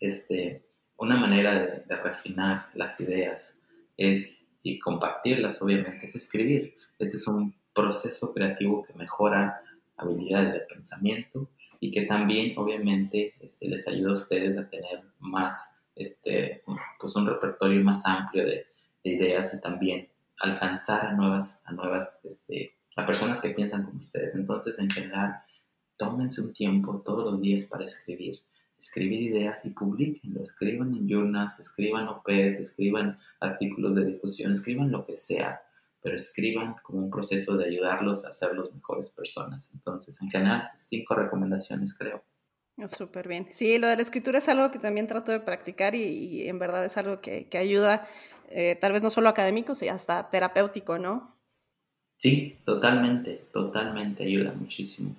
[0.00, 0.66] este,
[0.96, 3.62] una manera de, de refinar las ideas
[3.96, 6.76] es, y compartirlas obviamente, es escribir.
[6.98, 9.60] Ese es un proceso creativo que mejora
[9.96, 15.82] habilidades de pensamiento y que también obviamente este, les ayuda a ustedes a tener más,
[15.94, 16.62] este,
[16.98, 18.66] pues un repertorio más amplio de,
[19.04, 20.08] de ideas y también
[20.40, 24.34] alcanzar a nuevas, a nuevas, este, a personas que piensan como ustedes.
[24.34, 25.42] Entonces, en general,
[25.96, 28.40] tómense un tiempo todos los días para escribir.
[28.78, 30.42] Escribir ideas y publiquenlo.
[30.42, 35.62] Escriban en journals, escriban OPs, escriban artículos de difusión, escriban lo que sea,
[36.02, 39.70] pero escriban como un proceso de ayudarlos a ser los mejores personas.
[39.72, 42.22] Entonces, en general, cinco recomendaciones creo.
[42.88, 43.46] Súper bien.
[43.50, 46.58] Sí, lo de la escritura es algo que también trato de practicar y, y en
[46.58, 48.06] verdad es algo que, que ayuda
[48.48, 51.36] eh, tal vez no solo académico, sino hasta terapéutico, ¿no?
[52.18, 55.14] Sí, totalmente, totalmente, ayuda muchísimo.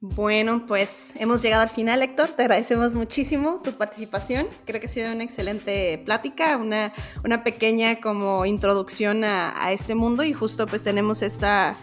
[0.00, 2.30] Bueno, pues hemos llegado al final, Héctor.
[2.30, 4.48] Te agradecemos muchísimo tu participación.
[4.64, 6.92] Creo que ha sido una excelente plática, una,
[7.24, 11.76] una pequeña como introducción a, a, este mundo y justo pues tenemos esta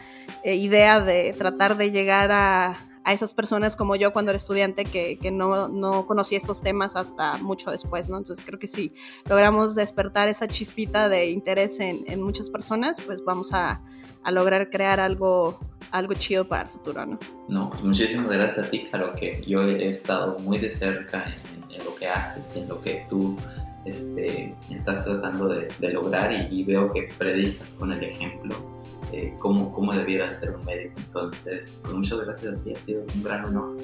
[0.44, 4.86] eh, idea de tratar de llegar a, a esas personas como yo cuando era estudiante
[4.86, 8.18] que, que no, no, conocía estos temas hasta mucho después, ¿no?
[8.18, 8.94] Entonces creo que si
[9.28, 13.82] logramos despertar esa chispita de interés en, en muchas personas, pues vamos a,
[14.24, 15.60] a, lograr crear algo,
[15.92, 17.20] algo chido para el futuro, ¿no?
[17.48, 21.80] No, pues muchísimas gracias a ti, Caro, que yo he estado muy de cerca en,
[21.80, 23.38] en lo que haces, en lo que tú
[23.86, 28.79] este, estás tratando de, de lograr y, y veo que predicas con el ejemplo
[29.12, 30.96] eh, cómo, cómo, debiera ser un médico.
[30.98, 33.78] Entonces, pues muchas gracias a ti, ha sido un gran honor.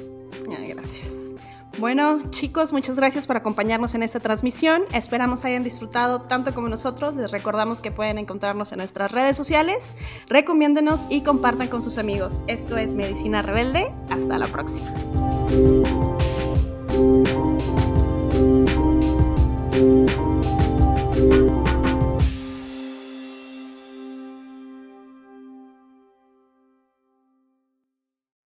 [0.68, 1.32] Gracias.
[1.78, 4.84] Bueno, chicos, muchas gracias por acompañarnos en esta transmisión.
[4.94, 7.16] Esperamos hayan disfrutado tanto como nosotros.
[7.16, 9.96] Les recordamos que pueden encontrarnos en nuestras redes sociales.
[10.28, 12.42] Recomiéndenos y compartan con sus amigos.
[12.48, 13.92] Esto es Medicina Rebelde.
[14.10, 14.94] Hasta la próxima.